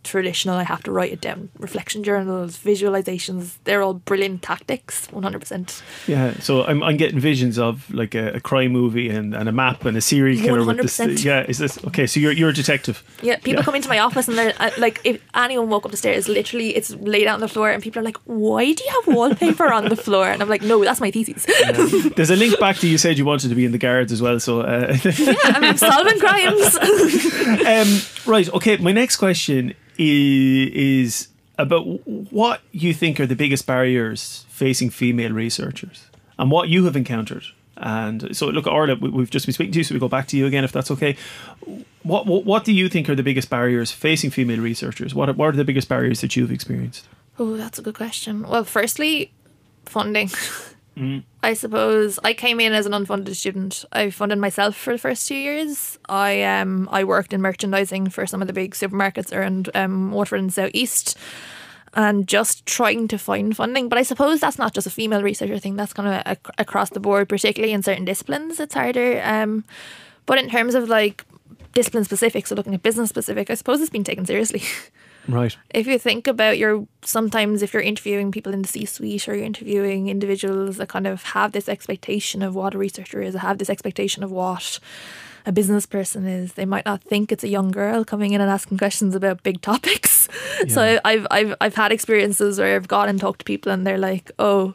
[0.04, 1.48] traditional I have to write it down.
[1.58, 5.82] Reflection journals, visualizations, they're all brilliant tactics, 100%.
[6.06, 9.52] Yeah, so I'm, I'm getting visions of like a, a crime movie and, and a
[9.52, 10.98] map and a serial killer with this.
[10.98, 11.24] 100%.
[11.24, 12.06] Yeah, is this okay?
[12.06, 13.02] So you're you're a detective.
[13.22, 13.62] Yeah, people Yeah.
[13.64, 16.76] come into my office and they're uh, like, if anyone walk up the stairs, literally
[16.76, 19.72] it's laid out on the floor, and people are like, "Why do you have wallpaper
[19.72, 21.46] on the floor?" And I'm like, "No, that's my thesis.
[22.16, 24.20] There's a link back to you said you wanted to be in the guards as
[24.22, 24.38] well.
[24.40, 24.96] So uh,
[25.44, 26.76] I'm solving crimes."
[27.66, 28.76] um, right, okay.
[28.76, 31.28] My next question is,
[31.58, 31.82] about
[32.32, 36.06] what you think are the biggest barriers facing female researchers
[36.38, 37.44] and what you have encountered.
[37.76, 40.28] And so, look, Orla, we- we've just been speaking to you, so we go back
[40.28, 41.16] to you again, if that's okay.
[42.02, 45.14] What what, what do you think are the biggest barriers facing female researchers?
[45.14, 47.06] What what are the biggest barriers that you've experienced?
[47.36, 48.42] oh, that's a good question.
[48.48, 49.32] Well, firstly,
[49.86, 50.30] funding.
[51.42, 53.84] I suppose I came in as an unfunded student.
[53.92, 55.98] I funded myself for the first two years.
[56.08, 60.40] I um I worked in merchandising for some of the big supermarkets around um Waterford
[60.40, 61.18] and South East.
[61.96, 63.88] and just trying to find funding.
[63.88, 65.76] But I suppose that's not just a female researcher thing.
[65.76, 68.58] That's kind of ac- across the board, particularly in certain disciplines.
[68.58, 69.20] It's harder.
[69.24, 69.62] Um,
[70.26, 71.24] but in terms of like
[71.72, 74.62] discipline specific, so looking at business specific, I suppose it's been taken seriously.
[75.28, 75.56] Right.
[75.70, 79.44] if you think about your sometimes if you're interviewing people in the C-suite or you're
[79.44, 83.70] interviewing individuals that kind of have this expectation of what a researcher is, have this
[83.70, 84.78] expectation of what
[85.46, 88.50] a business person is, they might not think it's a young girl coming in and
[88.50, 90.28] asking questions about big topics.
[90.68, 93.98] So I've I've I've had experiences where I've gone and talked to people and they're
[93.98, 94.74] like, oh.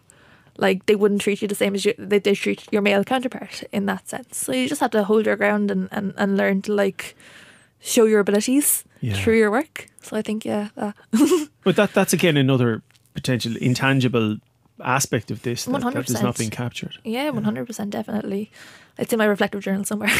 [0.58, 3.64] Like they wouldn't treat you the same as you, they, they treat your male counterpart
[3.72, 4.38] in that sense.
[4.38, 7.16] So you just have to hold your ground and, and, and learn to like
[7.80, 9.14] show your abilities Yeah.
[9.16, 9.88] through your work.
[10.02, 10.96] So I think yeah, that.
[11.64, 12.82] But that that's again another
[13.14, 14.38] potential intangible
[14.82, 16.38] aspect of this that, that is not 100%.
[16.38, 16.98] being captured.
[17.04, 18.50] Yeah, one hundred percent, definitely.
[18.98, 20.10] It's in my reflective journal somewhere.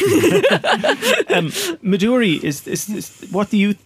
[1.30, 1.46] Um,
[1.82, 3.76] Madhuri, is, is, is what do you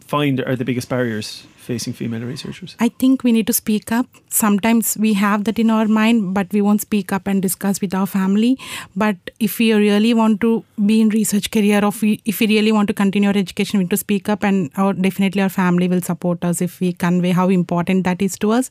[0.00, 2.76] find are the biggest barriers facing female researchers?
[2.80, 4.06] I think we need to speak up.
[4.28, 7.94] Sometimes we have that in our mind, but we won't speak up and discuss with
[7.94, 8.58] our family.
[8.96, 12.46] But if we really want to be in research career, or if we, if we
[12.48, 15.48] really want to continue our education, we need to speak up, and our, definitely our
[15.48, 18.70] family will support us if we convey how important that is to us.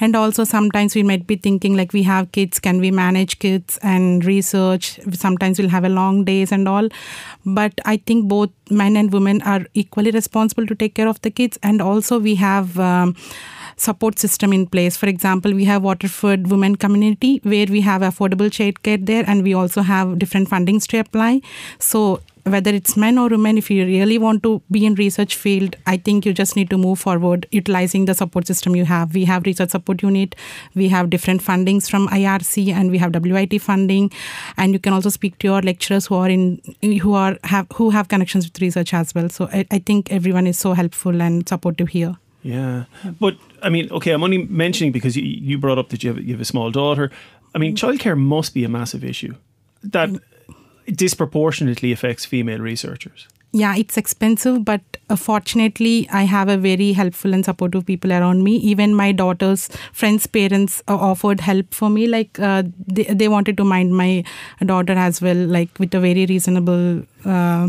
[0.00, 3.78] And also sometimes we might be thinking like we have kids, can we manage kids
[3.82, 4.98] and research?
[5.12, 6.88] Sometimes we'll have a long days and all.
[7.46, 11.30] But I think both men and women are equally responsible to take care of the
[11.30, 13.14] kids, and also we have um,
[13.76, 14.96] support system in place.
[14.96, 19.54] For example, we have Waterford Women Community where we have affordable childcare there, and we
[19.54, 21.40] also have different fundings to apply.
[21.78, 25.76] So whether it's men or women, if you really want to be in research field,
[25.86, 29.14] I think you just need to move forward utilizing the support system you have.
[29.14, 30.34] We have research support unit,
[30.74, 34.10] we have different fundings from IRC, and we have WIT funding,
[34.56, 36.60] and you can also speak to your lecturers who are in
[37.02, 39.28] who are have who have connections with research as well.
[39.30, 42.16] So I, I think everyone is so helpful and supportive here.
[42.42, 42.84] Yeah,
[43.20, 46.22] but I mean, okay, I'm only mentioning because you, you brought up that you have,
[46.22, 47.10] you have a small daughter.
[47.54, 47.78] I mean, mm.
[47.78, 49.34] childcare must be a massive issue
[49.82, 50.20] that mm.
[50.86, 53.28] Disproportionately affects female researchers.
[53.52, 58.42] Yeah, it's expensive, but uh, fortunately, I have a very helpful and supportive people around
[58.42, 58.56] me.
[58.56, 62.08] Even my daughter's friends' parents uh, offered help for me.
[62.08, 64.24] Like uh, they, they wanted to mind my
[64.66, 67.68] daughter as well, like with a very reasonable uh,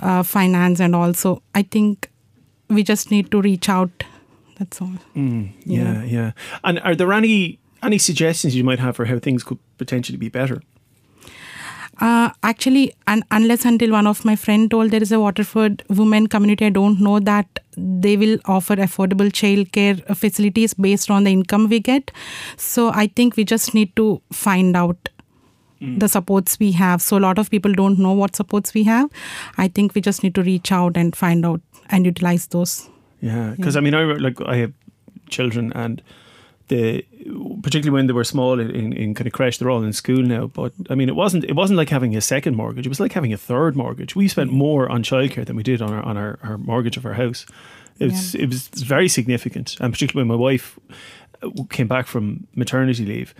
[0.00, 0.80] uh, finance.
[0.80, 2.10] And also, I think
[2.68, 4.02] we just need to reach out.
[4.58, 4.94] That's all.
[5.14, 6.32] Mm, yeah, yeah, yeah.
[6.64, 10.28] And are there any any suggestions you might have for how things could potentially be
[10.28, 10.60] better?
[12.00, 16.26] Uh, actually, un- unless until one of my friend told there is a Waterford women
[16.28, 21.68] community, I don't know that they will offer affordable childcare facilities based on the income
[21.68, 22.12] we get.
[22.56, 25.08] So I think we just need to find out
[25.80, 26.00] Mm.
[26.00, 27.00] the supports we have.
[27.00, 29.08] So a lot of people don't know what supports we have.
[29.58, 32.88] I think we just need to reach out and find out and utilize those.
[33.20, 34.72] Yeah, because I mean, I like I have
[35.30, 36.02] children, and
[36.68, 37.04] the
[37.62, 40.22] particularly when they were small in, in, in kind of creche, they're all in school
[40.22, 40.46] now.
[40.46, 42.86] But I mean, it wasn't it wasn't like having a second mortgage.
[42.86, 44.14] It was like having a third mortgage.
[44.16, 47.04] We spent more on childcare than we did on our on our, our mortgage of
[47.06, 47.46] our house.
[47.98, 50.78] It was it was very significant, and particularly when my wife
[51.42, 53.34] uh, came back from maternity leave.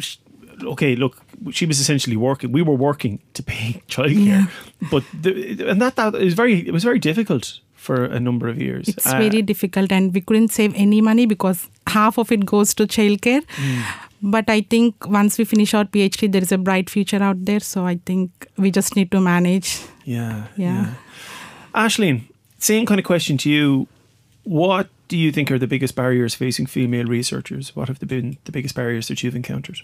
[0.00, 0.18] she-
[0.62, 1.16] Okay, look,
[1.50, 2.52] she was essentially working.
[2.52, 4.48] We were working to pay childcare,
[4.88, 8.60] but the, and that that is very it was very difficult for a number of
[8.66, 8.88] years.
[8.92, 11.62] It's Uh, very difficult, and we couldn't save any money because
[11.98, 13.42] half of it goes to childcare.
[13.56, 13.82] Mm.
[14.34, 17.60] But I think once we finish our PhD, there is a bright future out there.
[17.60, 19.74] So I think we just need to manage.
[20.04, 20.76] Yeah, Yeah.
[20.76, 20.86] yeah.
[21.74, 22.22] Ashleen,
[22.58, 23.86] same kind of question to you.
[24.44, 27.76] What do you think are the biggest barriers facing female researchers?
[27.76, 29.78] What have been the biggest barriers that you've encountered?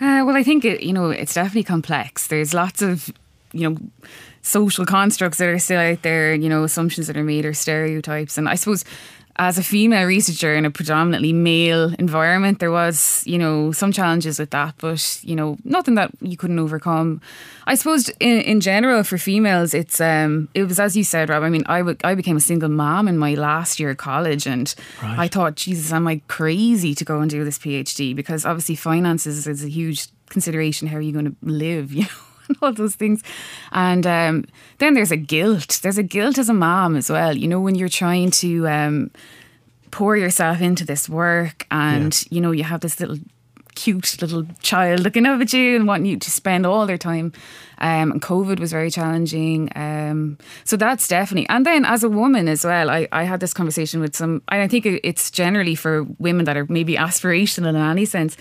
[0.00, 2.26] Uh, well, I think it, you know it's definitely complex.
[2.28, 3.10] There's lots of
[3.56, 3.76] you know
[4.42, 6.34] social constructs that are still out there.
[6.34, 8.84] You know assumptions that are made or stereotypes, and I suppose
[9.38, 14.38] as a female researcher in a predominantly male environment, there was you know some challenges
[14.38, 17.20] with that, but you know nothing that you couldn't overcome.
[17.66, 21.42] I suppose in, in general for females, it's um it was as you said, Rob.
[21.42, 24.46] I mean, I w- I became a single mom in my last year of college,
[24.46, 25.18] and Right.
[25.18, 28.14] I thought, Jesus, am I crazy to go and do this PhD?
[28.16, 30.88] Because obviously finances is a huge consideration.
[30.88, 31.92] How are you going to live?
[31.96, 32.08] You know.
[32.48, 33.22] And All those things,
[33.72, 34.44] and um,
[34.78, 35.80] then there's a guilt.
[35.82, 37.36] There's a guilt as a mom as well.
[37.36, 39.10] You know, when you're trying to um,
[39.90, 43.18] pour yourself into this work, and you know you have this little
[43.76, 47.32] cute little child looking up at you and wanting you to spend all their time.
[47.78, 49.70] Um, and COVID was very challenging.
[49.76, 51.48] Um, so that's definitely.
[51.50, 54.62] And then as a woman as well, I, I had this conversation with some, and
[54.62, 58.36] I think it's generally for women that are maybe aspirational in any sense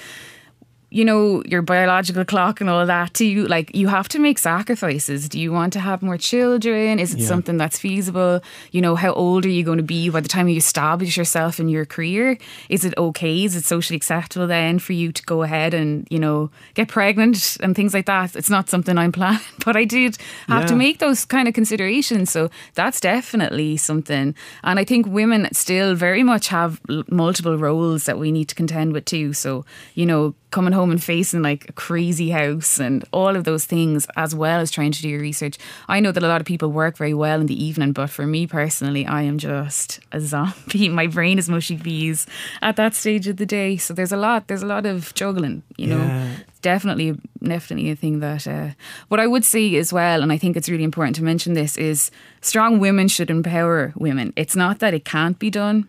[0.95, 4.37] you know, your biological clock and all that, do you like you have to make
[4.39, 5.27] sacrifices?
[5.27, 6.99] Do you want to have more children?
[6.99, 7.27] Is it Yeah.
[7.27, 8.39] something that's feasible?
[8.71, 11.59] You know, how old are you going to be by the time you establish yourself
[11.59, 12.37] in your career?
[12.69, 13.43] Is it okay?
[13.43, 17.57] Is it socially acceptable then for you to go ahead and, you know, get pregnant
[17.61, 18.33] and things like that?
[18.35, 22.31] It's not something I'm planning, but I did have to make those kind of considerations.
[22.31, 24.33] So that's definitely something.
[24.63, 28.55] And I think women still very much have l- multiple roles that we need to
[28.55, 29.33] contend with too.
[29.33, 33.65] So, you know, coming home and facing like a crazy house and all of those
[33.65, 35.57] things, as well as trying to do your research.
[35.95, 38.25] I know that a lot of people work very well in the evening, but for
[38.25, 40.89] me personally, I am just a zombie.
[41.01, 42.25] My brain is mushy bees
[42.61, 43.77] at that stage of the day.
[43.77, 46.35] So there's a lot, there's a lot of juggling, you know Yeah.
[46.61, 47.09] definitely
[47.43, 48.69] definitely a thing that uh,
[49.09, 51.77] what I would say as well and I think it's really important to mention this
[51.77, 52.09] is
[52.41, 55.87] strong women should empower women it's not that it can't be done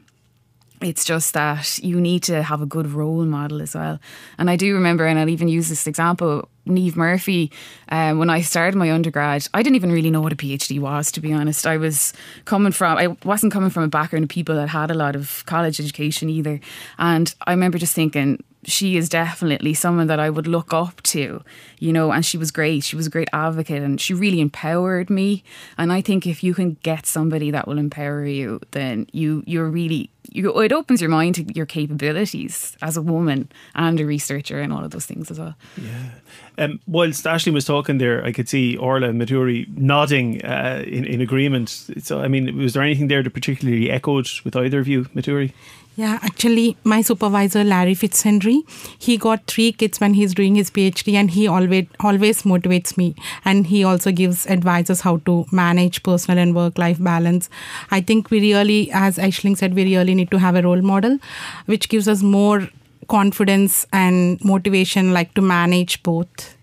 [0.81, 3.99] it's just that you need to have a good role model as well.
[4.39, 7.53] And I do remember, and I'll even use this example Niamh Murphy,
[7.91, 11.12] um, when I started my undergrad, I didn't even really know what a PhD was,
[11.12, 11.66] to be honest.
[11.66, 12.12] I was
[12.45, 15.45] coming from, I wasn't coming from a background of people that had a lot of
[15.47, 16.61] college education either.
[16.99, 21.43] And I remember just thinking, she is definitely someone that I would look up to,
[21.79, 22.83] you know, and she was great.
[22.83, 25.45] She was a great advocate and she really empowered me.
[25.79, 29.71] And I think if you can get somebody that will empower you, then you you're
[29.71, 34.61] really you, it opens your mind to your capabilities as a woman and a researcher
[34.61, 35.55] and all of those things as well.
[35.81, 36.11] Yeah.
[36.59, 41.21] Um, whilst Aisling was talking there, I could see Orla Madhuri nodding uh, in, in
[41.21, 41.69] agreement.
[42.03, 45.53] So, I mean, was there anything there that particularly echoed with either of you, Madhuri?
[45.99, 48.61] Yeah, actually, my supervisor Larry Fitzhenry,
[48.99, 53.14] he got three kids when he's doing his PhD, and he always always motivates me,
[53.47, 57.49] and he also gives advices how to manage personal and work life balance.
[57.90, 61.18] I think we really, as Aisling said, we really need to have a role model,
[61.64, 62.68] which gives us more
[63.09, 66.57] confidence and motivation, like to manage both.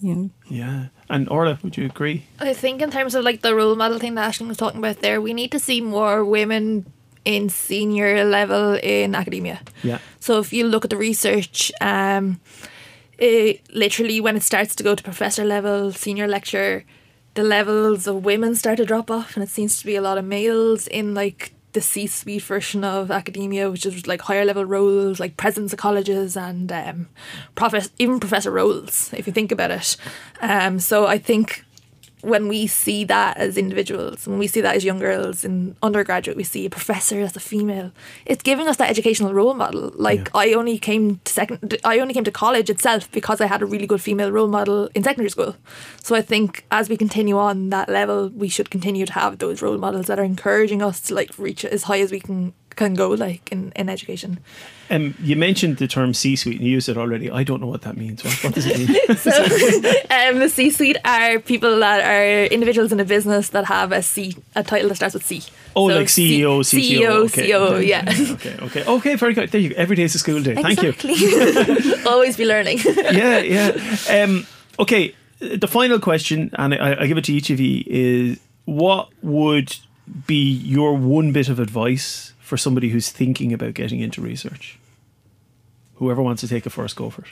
[0.00, 0.24] Yeah.
[0.48, 0.86] Yeah.
[1.08, 2.24] And Orla, would you agree?
[2.40, 5.02] I think in terms of like the role model thing that Aisling was talking about
[5.02, 6.86] there, we need to see more women
[7.24, 9.60] in senior level in academia.
[9.82, 9.98] Yeah.
[10.20, 12.40] So if you look at the research, um,
[13.18, 16.84] it, literally when it starts to go to professor level, senior lecture,
[17.34, 20.18] the levels of women start to drop off, and it seems to be a lot
[20.18, 25.20] of males in like the C-suite version of academia, which is like higher level roles,
[25.20, 27.08] like presidents of colleges and um,
[27.98, 29.96] even professor roles, if you think about it.
[30.40, 31.64] Um, so I think
[32.22, 36.36] when we see that as individuals, when we see that as young girls in undergraduate,
[36.36, 37.92] we see a professor as a female.
[38.26, 39.92] It's giving us that educational role model.
[39.94, 40.40] Like yeah.
[40.40, 43.66] I only came to second, I only came to college itself because I had a
[43.66, 45.56] really good female role model in secondary school.
[46.02, 49.62] So I think as we continue on that level, we should continue to have those
[49.62, 52.94] role models that are encouraging us to like reach as high as we can can
[52.94, 54.40] go like in, in education.
[54.88, 57.30] Um, you mentioned the term C-suite and you used it already.
[57.30, 58.24] I don't know what that means.
[58.24, 59.16] What, what does it mean?
[59.16, 59.30] so,
[60.16, 64.34] um, the C-suite are people that are individuals in a business that have a C,
[64.56, 65.42] a title that starts with C.
[65.76, 67.00] Oh, so like CEO, C- CTO.
[67.00, 67.50] CEO, okay.
[67.50, 68.04] CEO, yeah.
[68.34, 69.14] Okay, okay, okay.
[69.16, 69.50] Very good.
[69.50, 69.76] There you go.
[69.76, 70.52] Every day is a school day.
[70.52, 70.92] Exactly.
[70.92, 71.96] Thank you.
[72.06, 72.78] Always be learning.
[73.22, 74.24] yeah, yeah.
[74.24, 74.46] Um,
[74.78, 75.14] okay.
[75.38, 79.76] The final question, and I, I give it to each of you, is what would
[80.26, 84.76] be your one bit of advice for somebody who's thinking about getting into research?
[85.94, 87.28] Whoever wants to take it first, go for it.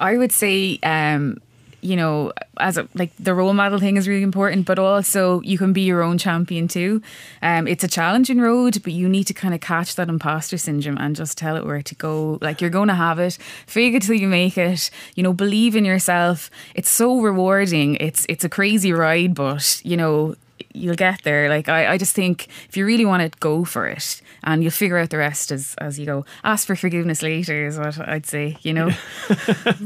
[0.00, 1.36] I would say, um,
[1.82, 5.58] you know, as a, like the role model thing is really important, but also you
[5.58, 7.02] can be your own champion too.
[7.42, 10.96] Um, it's a challenging road, but you need to kind of catch that imposter syndrome
[10.96, 12.38] and just tell it where to go.
[12.40, 14.90] Like you're going to have it, fake it till you make it.
[15.14, 16.50] You know, believe in yourself.
[16.74, 17.96] It's so rewarding.
[17.96, 20.36] It's it's a crazy ride, but you know
[20.72, 21.48] you'll get there.
[21.48, 24.72] Like I, I just think if you really want it, go for it, and you'll
[24.72, 26.24] figure out the rest as as you go.
[26.44, 28.56] Ask for forgiveness later is what I'd say.
[28.62, 28.86] You know,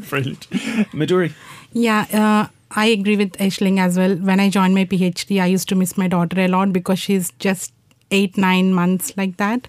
[0.08, 0.48] brilliant,
[0.92, 1.32] Madhuri.
[1.72, 2.06] Yeah.
[2.12, 4.16] Uh, I agree with Aisling as well.
[4.16, 7.30] When I joined my PhD, I used to miss my daughter a lot because she's
[7.38, 7.72] just
[8.10, 9.66] eight nine months like that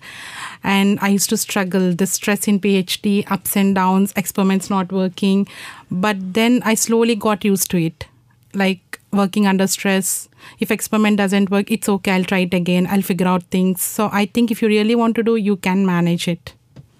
[0.64, 5.48] and i used to struggle the stress in phd ups and downs experiments not working
[5.90, 8.06] but then i slowly got used to it
[8.54, 8.80] like
[9.12, 10.30] working under stress.
[10.60, 12.12] If experiment doesn't work it's okay.
[12.12, 12.88] I'll try it again.
[12.88, 13.82] I'll figure out things.
[13.82, 16.54] So i think if you really want to do you can manage it.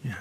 [0.04, 0.16] Yeah.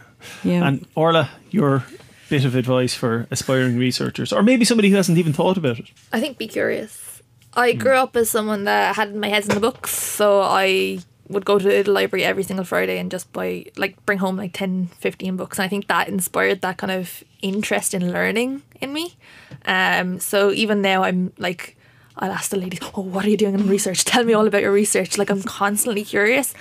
[0.44, 0.66] Yeah.
[0.66, 1.84] And orla your
[2.28, 5.90] bit of advice for aspiring researchers or maybe somebody who hasn't even thought about it.
[6.12, 7.22] I think be curious.
[7.54, 11.44] I grew up as someone that had my head in the books so i would
[11.44, 14.88] go to the library every single Friday and just buy like bring home like 10
[14.98, 15.58] 15 books.
[15.58, 19.16] And I think that inspired that kind of interest in learning in me.
[19.64, 21.75] Um so even now I'm like
[22.18, 24.04] I'll ask the ladies oh what are you doing in research?
[24.04, 25.18] Tell me all about your research.
[25.18, 26.54] Like I'm constantly curious.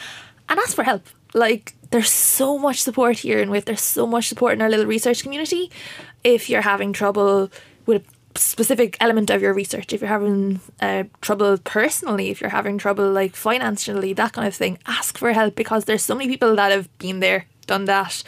[0.49, 1.07] And ask for help.
[1.33, 4.85] Like there's so much support here and with there's so much support in our little
[4.85, 5.71] research community.
[6.23, 7.51] If you're having trouble
[7.85, 8.03] with
[8.35, 12.77] a specific element of your research if you're having uh, trouble personally if you're having
[12.77, 16.53] trouble like financially that kind of thing ask for help because there's so many people
[16.55, 18.23] that have been there done that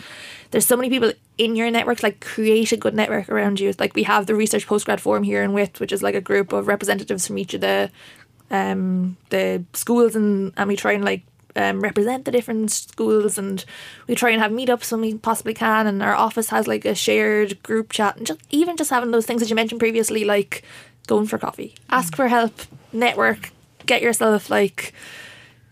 [0.52, 3.74] there's so many people in your network like create a good network around you.
[3.80, 6.54] Like we have the research postgrad forum here in WIT which is like a group
[6.54, 7.90] of representatives from each of the
[8.50, 11.24] um the schools and and we try and like
[11.58, 13.66] um, represent the different schools and
[14.08, 16.94] we try and have meetups when we possibly can and our office has like a
[16.94, 20.64] shared group chat and just even just having those things that you mentioned previously like
[21.08, 21.74] going for coffee.
[21.90, 22.62] Ask for help
[22.94, 23.52] network
[23.86, 24.94] get yourself like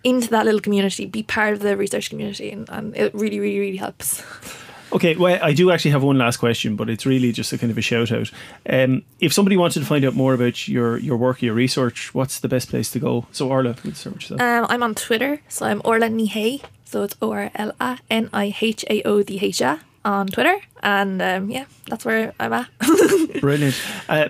[0.04, 3.60] into that little community be part of the research community and, and it really really
[3.60, 4.22] really helps
[4.96, 7.70] Okay, well, I do actually have one last question, but it's really just a kind
[7.70, 8.32] of a shout out.
[8.70, 12.40] Um, if somebody wanted to find out more about your, your work, your research, what's
[12.40, 13.28] the best place to go?
[13.34, 16.64] So, Orla, let's start with Um, I'm on Twitter, so I'm Orla Hé.
[16.86, 20.28] So it's O R L A N I H A O D H A on
[20.28, 20.56] Twitter.
[20.82, 22.70] And um, yeah, that's where I'm at.
[23.42, 23.76] Brilliant.
[24.08, 24.30] Uh,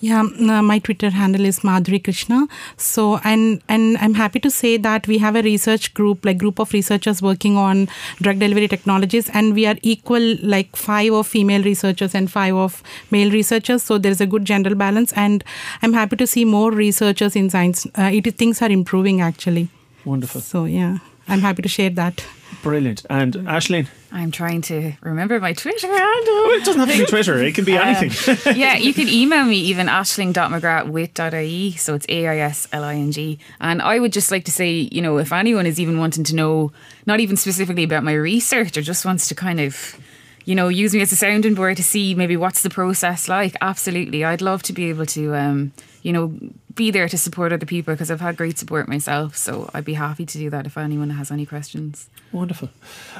[0.00, 2.46] Yeah, uh, my Twitter handle is Madhuri Krishna.
[2.76, 6.58] So, and and I'm happy to say that we have a research group, like group
[6.58, 7.88] of researchers working on
[8.20, 12.82] drug delivery technologies, and we are equal, like five of female researchers and five of
[13.10, 13.82] male researchers.
[13.82, 15.42] So there is a good gender balance, and
[15.82, 17.86] I'm happy to see more researchers in science.
[17.98, 19.68] Uh, it things are improving actually.
[20.04, 20.40] wonderful.
[20.42, 22.24] So yeah, I'm happy to share that.
[22.62, 23.04] Brilliant.
[23.08, 23.86] And Ashleen,
[24.16, 26.50] I'm trying to remember my Twitter well, handle.
[26.52, 28.56] it doesn't have to be Twitter, it can be anything.
[28.56, 33.38] yeah, you can email me even ashling.mcgrath with .ie, so it's A-I-S-L-I-N-G.
[33.60, 36.34] And I would just like to say, you know, if anyone is even wanting to
[36.34, 36.72] know,
[37.04, 40.00] not even specifically about my research or just wants to kind of,
[40.46, 43.54] you know, use me as a sounding board to see maybe what's the process like,
[43.60, 44.24] absolutely.
[44.24, 46.38] I'd love to be able to, um, you know,
[46.74, 49.36] be there to support other people because I've had great support myself.
[49.36, 52.08] So I'd be happy to do that if anyone has any questions.
[52.32, 52.68] Wonderful.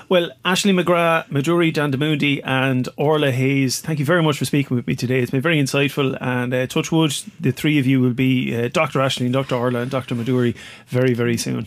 [0.08, 4.86] Well, Ashleen McGrath, Madhuri Dandamudi, and Orla Hayes, thank you very much for speaking with
[4.86, 5.20] me today.
[5.20, 6.18] It's been very insightful.
[6.20, 8.98] And uh, touch wood, the three of you will be uh, Dr.
[8.98, 9.54] Ashleen, and Dr.
[9.54, 10.14] Orla, and Dr.
[10.14, 10.56] Madhuri
[10.88, 11.66] very, very soon.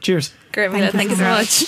[0.00, 0.32] Cheers.
[0.52, 0.90] Great, Mila.
[0.90, 1.64] Thank you so much.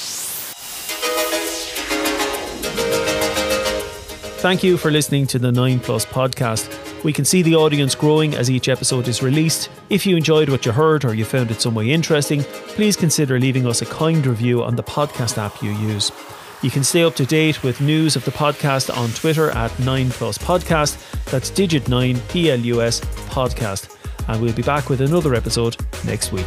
[4.41, 6.90] Thank you for listening to the 9 Plus podcast.
[7.03, 9.71] We can see the audience growing as each episode is released.
[9.89, 13.41] If you enjoyed what you heard or you found it some way interesting, please consider
[13.41, 16.13] leaving us a kind review on the podcast app you use.
[16.63, 20.11] You can stay up to date with news of the podcast on Twitter at 9
[20.11, 20.99] Plus Podcast.
[21.31, 23.97] That's digit 9 P L U S podcast.
[24.29, 26.47] And we'll be back with another episode next week.